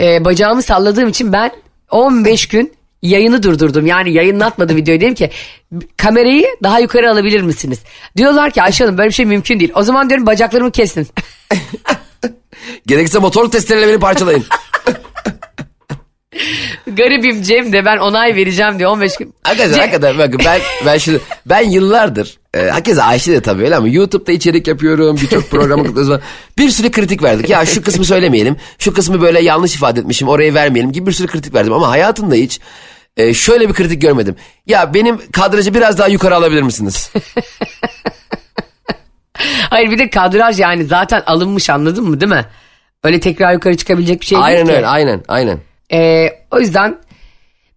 e, 0.00 0.24
bacağımı 0.24 0.62
salladığım 0.62 1.08
için 1.08 1.32
ben 1.32 1.50
15 1.90 2.48
gün 2.48 2.72
yayını 3.02 3.42
durdurdum. 3.42 3.86
Yani 3.86 4.12
yayınlatmadım 4.12 4.76
videoyu. 4.76 5.00
Dedim 5.00 5.14
ki 5.14 5.30
kamerayı 5.96 6.46
daha 6.62 6.80
yukarı 6.80 7.10
alabilir 7.10 7.40
misiniz? 7.40 7.78
Diyorlar 8.16 8.50
ki 8.50 8.62
Ayşe 8.62 8.84
Hanım 8.84 8.98
böyle 8.98 9.08
bir 9.08 9.14
şey 9.14 9.26
mümkün 9.26 9.60
değil. 9.60 9.72
O 9.74 9.82
zaman 9.82 10.08
diyorum 10.08 10.26
bacaklarımı 10.26 10.70
kesin. 10.70 11.08
Gerekirse 12.86 13.18
motor 13.18 13.50
testereyle 13.50 13.88
beni 13.88 13.98
parçalayın. 13.98 14.44
Garibim 16.86 17.42
Cem 17.42 17.72
de 17.72 17.84
ben 17.84 17.98
onay 17.98 18.36
vereceğim 18.36 18.78
diyor 18.78 18.90
15 18.90 19.16
gün. 19.16 19.34
Arkadaşlar 19.44 19.76
Cem- 19.76 19.80
hakikaten 19.80 20.18
bakın 20.18 20.40
ben 20.44 20.60
ben 20.86 20.98
şimdi 20.98 21.20
ben 21.46 21.70
yıllardır 21.70 22.38
e, 22.54 22.70
herkes 22.70 22.98
Ayşe 22.98 23.32
de 23.32 23.40
tabii 23.40 23.62
öyle 23.62 23.76
ama 23.76 23.88
YouTube'da 23.88 24.32
içerik 24.32 24.68
yapıyorum 24.68 25.16
birçok 25.22 25.50
programı 25.50 25.96
bir 26.58 26.70
sürü 26.70 26.90
kritik 26.90 27.22
verdik. 27.22 27.50
Ya 27.50 27.66
şu 27.66 27.82
kısmı 27.82 28.04
söylemeyelim 28.04 28.56
şu 28.78 28.94
kısmı 28.94 29.20
böyle 29.20 29.40
yanlış 29.40 29.74
ifade 29.74 30.00
etmişim 30.00 30.28
orayı 30.28 30.54
vermeyelim 30.54 30.92
gibi 30.92 31.06
bir 31.06 31.12
sürü 31.12 31.26
kritik 31.26 31.54
verdim 31.54 31.72
ama 31.72 31.90
hayatımda 31.90 32.34
hiç 32.34 32.60
e, 33.16 33.34
şöyle 33.34 33.68
bir 33.68 33.74
kritik 33.74 34.02
görmedim. 34.02 34.36
Ya 34.66 34.94
benim 34.94 35.30
kadrajı 35.32 35.74
biraz 35.74 35.98
daha 35.98 36.08
yukarı 36.08 36.36
alabilir 36.36 36.62
misiniz? 36.62 37.12
Hayır 39.70 39.90
bir 39.90 39.98
de 39.98 40.10
kadraj 40.10 40.60
yani 40.60 40.84
zaten 40.84 41.22
alınmış 41.26 41.70
anladın 41.70 42.04
mı 42.04 42.20
değil 42.20 42.32
mi? 42.32 42.44
Öyle 43.04 43.20
tekrar 43.20 43.52
yukarı 43.52 43.76
çıkabilecek 43.76 44.20
bir 44.20 44.26
şey 44.26 44.36
değil 44.36 44.46
aynen 44.46 44.66
ki. 44.66 44.72
öyle 44.72 44.86
aynen 44.86 45.22
aynen. 45.28 45.58
Ee, 45.92 46.28
o 46.50 46.60
yüzden 46.60 46.98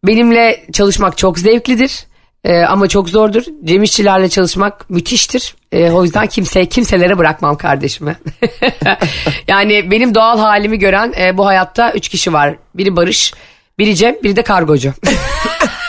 benimle 0.04 0.66
çalışmak 0.74 1.18
çok 1.18 1.40
zevklidir. 1.40 2.07
Ee, 2.48 2.64
ama 2.64 2.88
çok 2.88 3.10
zordur. 3.10 3.44
Cem 3.64 3.84
İşçilerle 3.84 4.30
çalışmak 4.30 4.90
müthiştir. 4.90 5.56
Ee, 5.72 5.92
o 5.92 6.04
yüzden 6.04 6.28
kimse 6.28 6.66
kimselere 6.66 7.18
bırakmam 7.18 7.58
kardeşimi. 7.58 8.18
yani 9.48 9.92
benim 9.92 10.16
doğal 10.16 10.40
halimi 10.40 10.80
gören 10.80 11.14
e, 11.20 11.38
bu 11.38 11.46
hayatta 11.46 11.92
üç 11.92 12.10
kişi 12.10 12.34
var. 12.34 12.56
Biri 12.76 12.96
Barış, 12.96 13.34
biri 13.80 13.96
Cem, 13.96 14.16
biri 14.24 14.36
de 14.36 14.44
kargocu. 14.44 14.94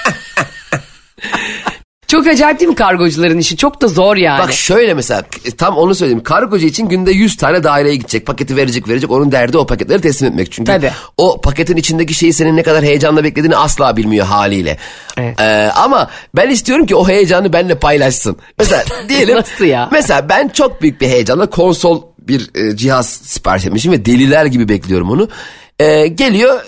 çok 2.09 2.27
acayip 2.27 2.61
değil 2.61 2.69
mi 2.69 2.75
kargocuların 2.75 3.39
işi? 3.39 3.57
Çok 3.57 3.83
da 3.83 3.89
zor 3.89 4.17
yani. 4.17 4.43
Bak 4.43 4.53
şöyle 4.53 4.95
mesela 4.95 5.23
tam 5.59 5.77
onu 5.77 5.95
söyleyeyim. 5.95 6.23
Kargocu 6.23 6.67
için 6.67 6.89
günde 6.89 7.11
100 7.11 7.37
tane 7.37 7.65
daireye 7.65 7.97
gidecek. 7.97 8.27
Paketi 8.27 8.57
verecek 8.57 8.89
verecek. 8.89 9.11
Onun 9.11 9.33
derdi 9.33 9.59
o 9.59 9.67
paketleri 9.67 10.01
teslim 10.01 10.29
etmek. 10.29 10.53
Çünkü 10.53 10.73
Tabii. 10.73 10.91
o 11.17 11.41
paketin 11.41 11.77
içindeki 11.77 12.15
şeyi 12.15 12.33
senin 12.33 12.57
ne 12.57 12.63
kadar 12.63 12.85
heyecanla 12.85 13.25
beklediğini 13.25 13.57
asla 13.57 13.97
bilmiyor 13.97 14.27
haliyle. 14.27 14.77
Evet. 15.17 15.41
Ee, 15.41 15.71
ama 15.77 16.11
ben 16.37 16.51
istiyorum 16.51 16.87
ki 16.87 16.95
o 16.95 17.09
heyecanı 17.09 17.53
benimle 17.53 17.79
paylaşsın. 17.79 18.37
Mesela 18.59 18.85
diyelim. 19.09 19.37
Nasıl 19.37 19.65
ya? 19.65 19.89
Mesela 19.93 20.29
ben 20.29 20.49
çok 20.49 20.83
büyük 20.83 21.01
bir 21.01 21.09
heyecanla 21.09 21.51
konsol 21.51 22.03
bir 22.19 22.51
e, 22.55 22.77
cihaz 22.77 23.07
sipariş 23.09 23.67
etmişim 23.67 23.93
ve 23.93 24.05
deliler 24.05 24.47
gibi 24.47 24.69
bekliyorum 24.69 25.11
onu. 25.11 25.29
Ee, 25.81 26.07
geliyor 26.07 26.61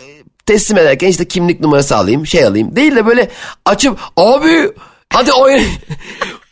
teslim 0.47 0.79
ederken 0.79 1.09
işte 1.09 1.29
kimlik 1.29 1.61
numarası 1.61 1.97
alayım 1.97 2.27
şey 2.27 2.45
alayım. 2.45 2.77
Değil 2.77 2.97
de 2.97 3.07
böyle 3.07 3.29
açıp 3.65 3.99
abi 4.17 4.71
hadi 5.13 5.33
oyna. 5.33 5.63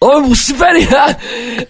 Oğlum 0.00 0.30
bu 0.30 0.34
süper 0.36 0.74
ya. 0.74 1.18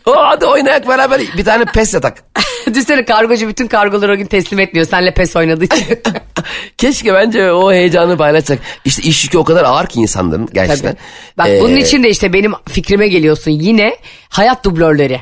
O, 0.07 0.15
hadi 0.17 0.47
oynayak 0.47 0.89
beraber 0.89 1.21
bir 1.37 1.45
tane 1.45 1.65
pes 1.65 1.95
yatak. 1.95 2.25
Düşünsene 2.67 3.05
kargocu 3.05 3.49
bütün 3.49 3.67
kargoları 3.67 4.13
o 4.13 4.17
gün 4.17 4.27
teslim 4.27 4.61
etmiyor. 4.61 4.87
Senle 4.87 5.15
pes 5.15 5.37
oynadığı 5.37 5.65
için. 5.65 5.87
Keşke 6.79 7.15
bence 7.15 7.53
o 7.53 7.73
heyecanı 7.73 8.17
paylaşacak. 8.17 8.59
İşte 8.85 9.03
iş 9.03 9.25
yükü 9.25 9.39
o 9.39 9.45
kadar 9.45 9.65
ağır 9.65 9.87
ki 9.87 10.01
insanların 10.01 10.49
gerçekten. 10.53 10.93
Tabii. 10.93 11.01
Bak 11.39 11.49
Ee, 11.49 11.61
bunun 11.61 11.77
için 11.77 12.03
de 12.03 12.11
işte 12.11 12.33
benim 12.33 12.53
fikrime 12.69 13.09
geliyorsun. 13.09 13.51
Yine 13.51 13.97
hayat 14.29 14.65
dublörleri. 14.65 15.21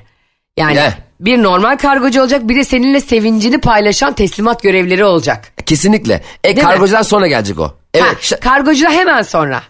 Yani 0.56 0.76
Ne? 0.76 0.92
bir 1.20 1.42
normal 1.42 1.76
kargocu 1.76 2.20
olacak 2.20 2.48
bir 2.48 2.56
de 2.56 2.64
seninle 2.64 3.00
sevincini 3.00 3.60
paylaşan 3.60 4.12
teslimat 4.12 4.62
görevleri 4.62 5.04
olacak. 5.04 5.52
Kesinlikle. 5.66 6.22
E 6.44 6.56
Değil 6.56 6.56
mi? 6.56 6.62
kargocudan 6.72 7.02
sonra 7.02 7.26
gelecek 7.26 7.58
o. 7.60 7.74
Evet. 7.94 8.04
Ha, 8.06 8.12
şa- 8.20 8.40
kargocuda 8.40 8.90
hemen 8.90 9.22
sonra. 9.22 9.62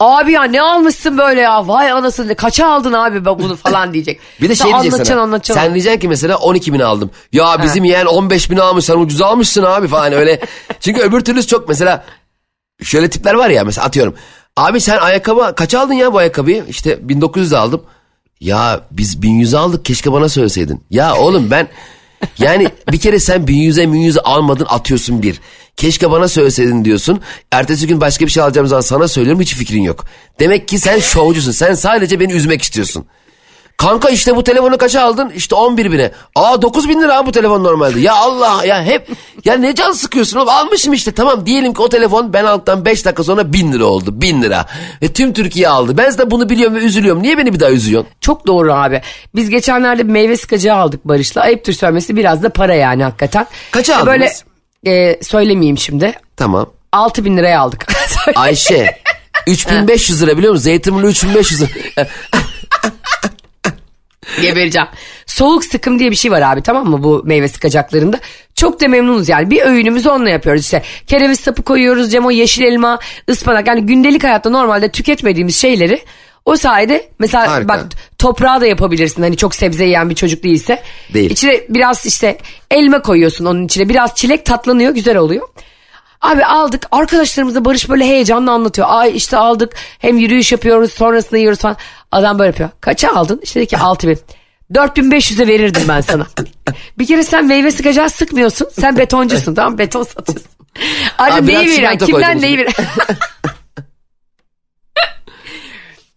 Abi 0.00 0.32
ya 0.32 0.42
ne 0.42 0.62
almışsın 0.62 1.18
böyle 1.18 1.40
ya 1.40 1.68
vay 1.68 1.92
anasını 1.92 2.34
kaça 2.34 2.66
aldın 2.66 2.92
abi 2.92 3.24
ben 3.24 3.38
bunu 3.38 3.56
falan 3.56 3.92
diyecek. 3.94 4.20
Bir 4.40 4.48
de 4.48 4.54
şey 4.54 4.64
diyecek 4.64 4.74
anlatacaksın, 4.74 5.04
sana. 5.14 5.22
anlatacaksın. 5.22 5.62
Sen 5.64 5.74
diyeceksin 5.74 6.00
ki 6.00 6.08
mesela 6.08 6.36
12 6.36 6.72
bin 6.72 6.80
aldım. 6.80 7.10
Ya 7.32 7.62
bizim 7.62 7.84
yeğen 7.84 8.06
15 8.06 8.50
bin 8.50 8.56
almış 8.56 8.84
sen 8.84 8.98
ucuz 8.98 9.22
almışsın 9.22 9.62
abi 9.62 9.88
falan 9.88 10.12
öyle. 10.12 10.40
Çünkü 10.80 11.00
öbür 11.00 11.20
türlü 11.20 11.46
çok 11.46 11.68
mesela 11.68 12.04
şöyle 12.82 13.10
tipler 13.10 13.34
var 13.34 13.50
ya 13.50 13.64
mesela 13.64 13.86
atıyorum. 13.86 14.14
Abi 14.56 14.80
sen 14.80 14.98
ayakkabı 14.98 15.54
kaç 15.56 15.74
aldın 15.74 15.94
ya 15.94 16.12
bu 16.12 16.18
ayakkabıyı? 16.18 16.64
İşte 16.68 17.08
1900 17.08 17.52
aldım. 17.52 17.82
Ya 18.40 18.80
biz 18.90 19.22
1100 19.22 19.54
aldık 19.54 19.84
keşke 19.84 20.12
bana 20.12 20.28
söyleseydin. 20.28 20.84
Ya 20.90 21.16
oğlum 21.16 21.50
ben 21.50 21.68
yani 22.38 22.68
bir 22.92 22.98
kere 23.00 23.18
sen 23.18 23.42
1100'e 23.42 23.84
1100'e 23.84 24.20
almadın 24.20 24.66
atıyorsun 24.68 25.22
bir. 25.22 25.40
Keşke 25.78 26.10
bana 26.10 26.28
söyleseydin 26.28 26.84
diyorsun. 26.84 27.20
Ertesi 27.52 27.86
gün 27.86 28.00
başka 28.00 28.26
bir 28.26 28.30
şey 28.30 28.42
alacağım 28.42 28.66
zaman 28.66 28.80
sana 28.80 29.08
söylüyorum 29.08 29.40
hiç 29.40 29.54
fikrin 29.54 29.82
yok. 29.82 30.04
Demek 30.40 30.68
ki 30.68 30.78
sen 30.78 30.98
şovcusun. 30.98 31.52
Sen 31.52 31.74
sadece 31.74 32.20
beni 32.20 32.32
üzmek 32.32 32.62
istiyorsun. 32.62 33.06
Kanka 33.76 34.08
işte 34.08 34.36
bu 34.36 34.44
telefonu 34.44 34.78
kaça 34.78 35.02
aldın? 35.02 35.30
İşte 35.36 35.54
11 35.54 35.92
bine. 35.92 36.10
Aa 36.34 36.62
9 36.62 36.88
bin 36.88 37.02
lira 37.02 37.26
bu 37.26 37.32
telefon 37.32 37.64
normalde. 37.64 38.00
Ya 38.00 38.14
Allah 38.14 38.64
ya 38.64 38.82
hep 38.82 39.08
ya 39.44 39.54
ne 39.54 39.74
can 39.74 39.92
sıkıyorsun 39.92 40.38
oğlum 40.38 40.48
almışım 40.48 40.92
işte 40.92 41.12
tamam 41.12 41.46
diyelim 41.46 41.74
ki 41.74 41.82
o 41.82 41.88
telefon 41.88 42.32
ben 42.32 42.44
aldıktan 42.44 42.84
5 42.84 43.04
dakika 43.04 43.24
sonra 43.24 43.52
1000 43.52 43.72
lira 43.72 43.84
oldu 43.84 44.20
1000 44.20 44.42
lira. 44.42 44.66
Ve 45.02 45.12
tüm 45.12 45.32
Türkiye 45.32 45.68
aldı. 45.68 45.96
Ben 45.98 46.18
de 46.18 46.30
bunu 46.30 46.48
biliyorum 46.48 46.76
ve 46.76 46.78
üzülüyorum. 46.80 47.22
Niye 47.22 47.38
beni 47.38 47.54
bir 47.54 47.60
daha 47.60 47.70
üzüyorsun? 47.70 48.10
Çok 48.20 48.46
doğru 48.46 48.72
abi. 48.72 49.02
Biz 49.34 49.50
geçenlerde 49.50 50.06
bir 50.06 50.12
meyve 50.12 50.36
sıkacağı 50.36 50.76
aldık 50.76 51.04
Barış'la. 51.04 51.40
Ayıptır 51.40 51.72
söylemesi 51.72 52.16
biraz 52.16 52.42
da 52.42 52.48
para 52.48 52.74
yani 52.74 53.02
hakikaten. 53.02 53.46
Kaça 53.70 53.92
E 53.92 53.96
aldınız? 53.96 54.06
Böyle 54.06 54.32
e, 54.86 55.18
söylemeyeyim 55.22 55.78
şimdi. 55.78 56.12
Tamam. 56.36 56.70
6 56.92 57.24
bin 57.24 57.36
liraya 57.36 57.60
aldık. 57.60 57.86
Ayşe 58.34 58.98
3500 59.46 60.22
lira 60.22 60.38
biliyor 60.38 60.52
musun? 60.52 60.64
Zeytinburnu 60.64 61.06
3500 61.06 61.60
lira. 61.60 61.68
Gebereceğim. 64.42 64.88
Soğuk 65.26 65.64
sıkım 65.64 65.98
diye 65.98 66.10
bir 66.10 66.16
şey 66.16 66.30
var 66.30 66.42
abi 66.42 66.62
tamam 66.62 66.90
mı 66.90 67.02
bu 67.02 67.22
meyve 67.24 67.48
sıkacaklarında. 67.48 68.20
Çok 68.54 68.80
da 68.80 68.88
memnunuz 68.88 69.28
yani. 69.28 69.50
Bir 69.50 69.62
öğünümüzü 69.62 70.08
onunla 70.08 70.30
yapıyoruz 70.30 70.62
işte. 70.62 70.82
Kereviz 71.06 71.40
sapı 71.40 71.62
koyuyoruz, 71.62 72.12
cemo 72.12 72.30
yeşil 72.30 72.62
elma, 72.62 72.98
ıspanak. 73.30 73.66
Yani 73.66 73.86
gündelik 73.86 74.24
hayatta 74.24 74.50
normalde 74.50 74.88
tüketmediğimiz 74.88 75.56
şeyleri 75.56 76.00
o 76.44 76.56
sayede 76.56 77.08
mesela 77.18 77.52
Harika. 77.52 77.68
bak 77.68 77.86
toprağı 78.18 78.60
da 78.60 78.66
yapabilirsin. 78.66 79.22
Hani 79.22 79.36
çok 79.36 79.54
sebze 79.54 79.84
yiyen 79.84 80.10
bir 80.10 80.14
çocuk 80.14 80.42
değilse. 80.42 80.82
Değil. 81.14 81.30
İçine 81.30 81.60
biraz 81.68 82.06
işte 82.06 82.38
elma 82.70 83.02
koyuyorsun 83.02 83.44
onun 83.44 83.64
içine. 83.64 83.88
Biraz 83.88 84.14
çilek 84.14 84.46
tatlanıyor 84.46 84.94
güzel 84.94 85.16
oluyor. 85.16 85.48
Abi 86.20 86.44
aldık 86.44 86.86
arkadaşlarımıza 86.90 87.64
Barış 87.64 87.88
böyle 87.88 88.04
heyecanla 88.04 88.52
anlatıyor. 88.52 88.86
Ay 88.90 89.16
işte 89.16 89.36
aldık 89.36 89.72
hem 89.98 90.18
yürüyüş 90.18 90.52
yapıyoruz 90.52 90.92
sonrasında 90.92 91.38
yiyoruz 91.38 91.58
falan. 91.58 91.76
Adam 92.12 92.38
böyle 92.38 92.46
yapıyor. 92.46 92.70
Kaça 92.80 93.14
aldın? 93.14 93.40
İşte 93.42 93.60
dedi 93.60 93.66
ki 93.66 93.78
6 93.78 94.08
bin. 94.08 94.18
4500'e 94.74 95.46
verirdim 95.46 95.82
ben 95.88 96.00
sana. 96.00 96.26
bir 96.98 97.06
kere 97.06 97.22
sen 97.22 97.46
meyve 97.46 97.70
sıkacağı 97.70 98.10
sıkmıyorsun. 98.10 98.68
Sen 98.80 98.98
betoncusun 98.98 99.54
tamam 99.54 99.78
beton 99.78 100.02
satıyorsun. 100.02 100.46
Abi 101.18 101.48
biraz 101.48 101.64
neyi 101.64 101.76
çimento 101.76 102.06
Kimden 102.06 102.40
neyi 102.40 102.58
veriyorsun? 102.58 102.84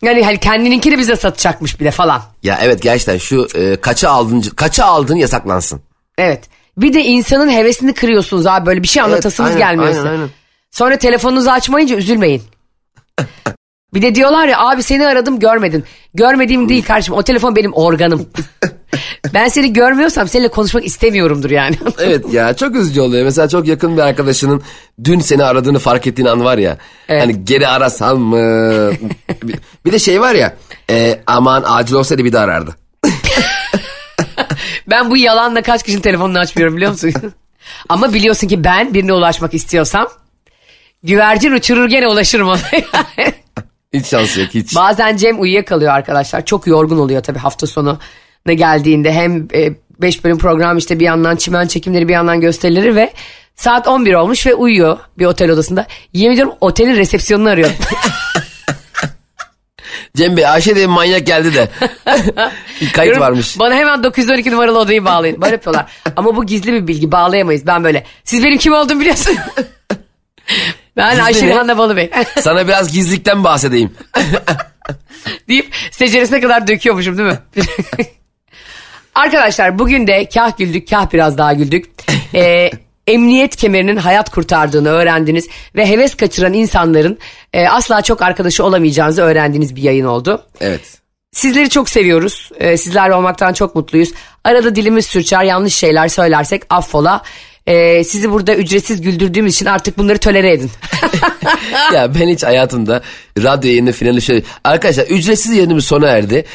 yani 0.02 0.24
hani 0.24 0.38
kendininkini 0.40 0.98
bize 0.98 1.16
satacakmış 1.16 1.80
bir 1.80 1.86
de 1.86 1.92
falan. 1.92 2.22
ya 2.44 2.60
evet 2.62 2.82
gerçekten 2.82 3.18
şu 3.18 3.48
e, 3.56 3.76
kaça 3.76 4.10
aldın 4.10 4.42
kaça 4.42 4.86
aldın 4.86 5.16
yasaklansın. 5.16 5.82
Evet. 6.18 6.44
Bir 6.78 6.94
de 6.94 7.04
insanın 7.04 7.52
hevesini 7.52 7.94
kırıyorsunuz 7.94 8.48
abi 8.48 8.66
böyle 8.66 8.84
bir 8.84 8.88
şey 8.88 9.04
anlatasınız 9.04 9.50
aynen, 9.50 9.60
gelmiyor 9.60 9.88
aynen, 9.88 9.98
size. 9.98 10.10
aynen. 10.10 10.30
Sonra 10.72 10.98
telefonunuzu 10.98 11.50
açmayınca 11.50 11.96
üzülmeyin. 11.96 12.44
Bir 13.94 14.02
de 14.02 14.16
diyorlar 14.16 14.48
ya 14.48 14.60
abi 14.60 14.84
seni 14.84 15.08
aradım 15.08 15.40
görmedin. 15.40 15.84
Görmediğim 16.14 16.70
değil 16.70 16.84
kardeşim 16.84 17.14
o 17.14 17.24
telefon 17.24 17.56
benim 17.56 17.74
organım. 17.74 18.30
ben 19.34 19.48
seni 19.48 19.74
görmüyorsam 19.74 20.28
seninle 20.28 20.48
konuşmak 20.48 20.86
istemiyorumdur 20.86 21.50
yani. 21.50 21.76
Evet 22.00 22.34
ya 22.34 22.56
çok 22.56 22.76
üzücü 22.76 23.02
oluyor. 23.02 23.24
Mesela 23.24 23.50
çok 23.50 23.68
yakın 23.68 23.98
bir 23.98 24.02
arkadaşının 24.02 24.62
dün 25.04 25.20
seni 25.20 25.44
aradığını 25.44 25.80
fark 25.80 26.08
ettiğin 26.08 26.28
an 26.28 26.44
var 26.44 26.58
ya. 26.58 26.78
Evet. 27.10 27.24
Hani 27.24 27.46
geri 27.46 27.68
arasam 27.68 28.20
mı? 28.20 28.92
bir, 29.86 29.92
de 29.92 30.00
şey 30.00 30.22
var 30.22 30.36
ya. 30.36 30.56
e, 30.90 31.20
aman 31.28 31.64
acil 31.68 31.94
olsaydı 31.94 32.26
bir 32.26 32.34
de 32.34 32.40
arardı. 32.40 32.76
ben 34.90 35.10
bu 35.10 35.18
yalanla 35.18 35.62
kaç 35.62 35.84
kişinin 35.84 36.02
telefonunu 36.02 36.40
açmıyorum 36.40 36.76
biliyor 36.76 36.92
musun? 36.92 37.14
Ama 37.90 38.14
biliyorsun 38.14 38.48
ki 38.48 38.64
ben 38.64 38.94
birine 38.94 39.14
ulaşmak 39.14 39.54
istiyorsam 39.54 40.08
güvercin 41.04 41.52
uçurur 41.52 41.90
gene 41.90 42.08
ulaşırım 42.08 42.48
ona. 42.48 42.60
Hiç 43.94 44.06
şansı 44.06 44.42
yok 44.42 44.50
hiç. 44.54 44.76
Bazen 44.76 45.18
Cem 45.18 45.42
uyuyakalıyor 45.42 45.92
arkadaşlar. 45.92 46.46
Çok 46.46 46.68
yorgun 46.68 46.98
oluyor 46.98 47.24
tabii 47.24 47.40
hafta 47.40 47.68
sonu 47.68 48.00
ne 48.46 48.54
geldiğinde. 48.54 49.14
Hem 49.14 49.50
5 50.02 50.24
bölüm 50.24 50.38
program 50.38 50.78
işte 50.78 51.00
bir 51.00 51.06
yandan 51.06 51.36
çimen 51.36 51.68
çekimleri 51.68 52.08
bir 52.08 52.14
yandan 52.14 52.42
gösterileri 52.42 52.96
ve 52.96 53.14
saat 53.56 53.88
11 53.88 54.14
olmuş 54.14 54.46
ve 54.46 54.54
uyuyor 54.54 54.98
bir 55.18 55.26
otel 55.26 55.52
odasında. 55.52 55.88
Yemin 56.14 56.34
ediyorum 56.34 56.54
otelin 56.62 56.96
resepsiyonunu 56.96 57.50
arıyorum. 57.50 57.76
Cem 60.18 60.38
Bey 60.38 60.48
Ayşe 60.48 60.76
diye 60.76 60.88
manyak 60.88 61.28
geldi 61.28 61.54
de. 61.54 61.70
Bir 62.82 62.92
Kayıt 62.92 63.14
Diyorum, 63.14 63.22
varmış. 63.22 63.60
Bana 63.60 63.76
hemen 63.76 64.04
912 64.04 64.52
numaralı 64.52 64.80
odayı 64.80 65.06
bağlayın. 65.06 65.42
Böyle 65.42 65.52
yapıyorlar. 65.52 65.92
Ama 66.16 66.36
bu 66.36 66.46
gizli 66.46 66.74
bir 66.74 66.88
bilgi 66.88 67.12
bağlayamayız. 67.12 67.68
Ben 67.68 67.84
böyle 67.84 68.06
siz 68.24 68.44
benim 68.44 68.58
kim 68.58 68.74
olduğumu 68.74 69.00
biliyorsun. 69.00 69.36
ben 70.98 71.10
Gizli 71.10 71.24
Ayşe 71.24 71.46
mi? 71.46 71.52
Rihanna 71.52 71.78
Balı 71.78 71.96
Bey. 71.96 72.10
Sana 72.40 72.68
biraz 72.68 72.94
gizlilikten 72.94 73.44
bahsedeyim. 73.44 73.94
deyip 75.50 75.76
seceresine 75.92 76.42
kadar 76.42 76.68
döküyormuşum 76.68 77.18
değil 77.18 77.30
mi? 77.30 77.40
Arkadaşlar 79.16 79.80
bugün 79.80 80.08
de 80.08 80.30
kah 80.34 80.58
güldük 80.58 80.90
kah 80.90 81.14
biraz 81.14 81.38
daha 81.38 81.54
güldük. 81.54 81.86
Ee, 82.36 82.72
emniyet 83.08 83.56
kemerinin 83.56 83.98
hayat 83.98 84.30
kurtardığını 84.30 84.90
öğrendiniz 84.90 85.48
ve 85.76 85.90
heves 85.90 86.16
kaçıran 86.16 86.54
insanların 86.54 87.18
e, 87.54 87.68
asla 87.68 88.02
çok 88.02 88.22
arkadaşı 88.22 88.64
olamayacağınızı 88.64 89.22
öğrendiğiniz 89.22 89.76
bir 89.76 89.82
yayın 89.82 90.06
oldu. 90.06 90.46
Evet. 90.62 91.02
Sizleri 91.32 91.70
çok 91.70 91.90
seviyoruz. 91.90 92.52
Ee, 92.60 92.78
sizlerle 92.78 93.14
olmaktan 93.14 93.54
çok 93.54 93.76
mutluyuz. 93.76 94.12
Arada 94.44 94.76
dilimiz 94.76 95.06
sürçer, 95.06 95.44
yanlış 95.44 95.74
şeyler 95.74 96.08
söylersek 96.08 96.64
affola. 96.70 97.22
Ee, 97.68 98.04
sizi 98.04 98.32
burada 98.32 98.56
ücretsiz 98.56 99.02
güldürdüğümüz 99.02 99.56
için 99.56 99.66
artık 99.66 99.98
bunları 99.98 100.18
tolere 100.18 100.52
edin. 100.52 100.72
ya 101.94 102.16
ben 102.16 102.28
hiç 102.28 102.44
hayatımda 102.44 103.02
radyo 103.38 103.70
yayını 103.70 103.92
finali 103.92 104.22
şöyle... 104.22 104.44
Arkadaşlar 104.64 105.06
ücretsiz 105.06 105.54
yayınımız 105.54 105.86
sona 105.86 106.08
erdi. 106.08 106.46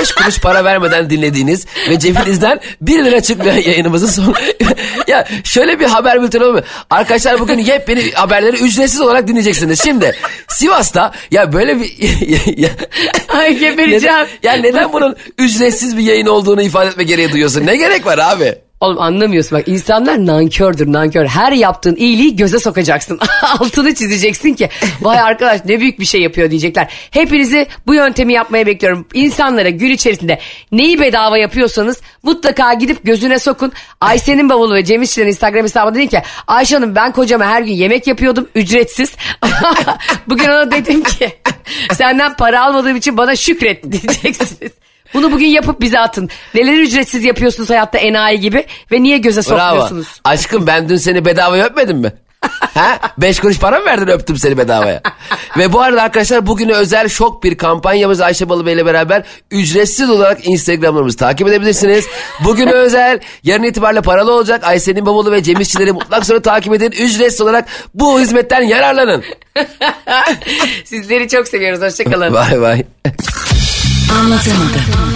5 0.00 0.12
kuruş 0.12 0.40
para 0.40 0.64
vermeden 0.64 1.10
dinlediğiniz 1.10 1.66
ve 1.90 1.98
cebinizden 1.98 2.60
1 2.80 3.04
lira 3.04 3.20
çıkmayan 3.20 3.56
yayınımızın 3.56 4.06
son... 4.06 4.34
ya 5.06 5.28
şöyle 5.44 5.80
bir 5.80 5.84
haber 5.84 6.22
bülteni 6.22 6.44
olmuyor. 6.44 6.64
Arkadaşlar 6.90 7.40
bugün 7.40 7.58
yepyeni 7.58 8.12
haberleri 8.12 8.56
ücretsiz 8.56 9.00
olarak 9.00 9.28
dinleyeceksiniz. 9.28 9.82
Şimdi 9.84 10.16
Sivas'ta 10.48 11.12
ya 11.30 11.52
böyle 11.52 11.80
bir... 11.80 11.92
Ay 13.28 13.58
gebereceğim. 13.58 14.16
neden, 14.16 14.26
ya 14.42 14.52
neden 14.52 14.92
bunun 14.92 15.16
ücretsiz 15.38 15.96
bir 15.96 16.02
yayın 16.02 16.26
olduğunu 16.26 16.62
ifade 16.62 16.88
etme 16.88 17.04
gereği 17.04 17.32
duyuyorsun? 17.32 17.66
Ne 17.66 17.76
gerek 17.76 18.06
var 18.06 18.18
abi? 18.18 18.65
Oğlum 18.80 19.00
anlamıyorsun 19.00 19.58
bak 19.58 19.68
insanlar 19.68 20.26
nankördür 20.26 20.92
nankör. 20.92 21.26
Her 21.26 21.52
yaptığın 21.52 21.96
iyiliği 21.96 22.36
göze 22.36 22.58
sokacaksın. 22.58 23.18
Altını 23.58 23.94
çizeceksin 23.94 24.54
ki 24.54 24.68
vay 25.00 25.20
arkadaş 25.20 25.60
ne 25.64 25.80
büyük 25.80 26.00
bir 26.00 26.04
şey 26.04 26.22
yapıyor 26.22 26.50
diyecekler. 26.50 26.92
Hepinizi 27.10 27.66
bu 27.86 27.94
yöntemi 27.94 28.32
yapmaya 28.32 28.66
bekliyorum. 28.66 29.06
İnsanlara 29.14 29.68
gün 29.68 29.90
içerisinde 29.90 30.38
neyi 30.72 31.00
bedava 31.00 31.38
yapıyorsanız 31.38 32.00
mutlaka 32.22 32.74
gidip 32.74 33.04
gözüne 33.04 33.38
sokun. 33.38 33.72
Ayşe'nin 34.00 34.48
bavulu 34.48 34.74
ve 34.74 34.84
Cem 34.84 35.02
İşçilerin 35.02 35.28
Instagram 35.28 35.62
hesabı 35.62 35.94
dedi 35.94 36.08
ki 36.08 36.22
Ayşe 36.46 36.74
Hanım 36.74 36.94
ben 36.94 37.12
kocama 37.12 37.44
her 37.44 37.62
gün 37.62 37.72
yemek 37.72 38.06
yapıyordum 38.06 38.48
ücretsiz. 38.54 39.16
Bugün 40.26 40.48
ona 40.48 40.70
dedim 40.70 41.02
ki 41.02 41.32
senden 41.92 42.36
para 42.36 42.64
almadığım 42.64 42.96
için 42.96 43.16
bana 43.16 43.36
şükret 43.36 43.92
diyeceksiniz. 43.92 44.72
Bunu 45.14 45.32
bugün 45.32 45.46
yapıp 45.46 45.80
bize 45.80 45.98
atın. 46.00 46.28
Neler 46.54 46.78
ücretsiz 46.78 47.24
yapıyorsunuz 47.24 47.70
hayatta 47.70 47.98
enayi 47.98 48.40
gibi 48.40 48.66
ve 48.92 49.02
niye 49.02 49.18
göze 49.18 49.40
Bravo. 49.50 49.58
sokmuyorsunuz? 49.58 50.20
Aşkım 50.24 50.66
ben 50.66 50.88
dün 50.88 50.96
seni 50.96 51.24
bedavaya 51.24 51.64
öpmedim 51.64 51.98
mi? 51.98 52.12
ha? 52.74 52.98
Beş 53.18 53.40
kuruş 53.40 53.58
para 53.58 53.78
mı 53.78 53.86
verdin 53.86 54.06
öptüm 54.08 54.36
seni 54.36 54.58
bedavaya. 54.58 55.00
Ve 55.58 55.72
bu 55.72 55.80
arada 55.80 56.02
arkadaşlar 56.02 56.46
bugüne 56.46 56.72
özel 56.72 57.08
şok 57.08 57.44
bir 57.44 57.56
kampanyamız 57.56 58.20
Ayşe 58.20 58.48
Balı 58.48 58.66
Bey 58.66 58.74
ile 58.74 58.86
beraber 58.86 59.22
ücretsiz 59.50 60.10
olarak 60.10 60.46
Instagram'larımızı 60.46 61.16
takip 61.16 61.48
edebilirsiniz. 61.48 62.06
Bugüne 62.44 62.72
özel 62.72 63.20
yarın 63.42 63.62
itibariyle 63.62 64.00
paralı 64.02 64.32
olacak 64.32 64.64
Ayşe'nin 64.64 65.06
Babalı 65.06 65.32
ve 65.32 65.42
Cem 65.42 65.60
İşçileri 65.60 65.92
mutlak 65.92 66.26
sonra 66.26 66.42
takip 66.42 66.74
edin. 66.74 66.90
Ücretsiz 66.90 67.40
olarak 67.40 67.68
bu 67.94 68.20
hizmetten 68.20 68.62
yararlanın. 68.62 69.24
Sizleri 70.84 71.28
çok 71.28 71.48
seviyoruz. 71.48 71.80
Hoşçakalın. 71.80 72.34
Bay 72.34 72.60
bay. 72.60 72.84
Anlatamadım. 74.16 75.15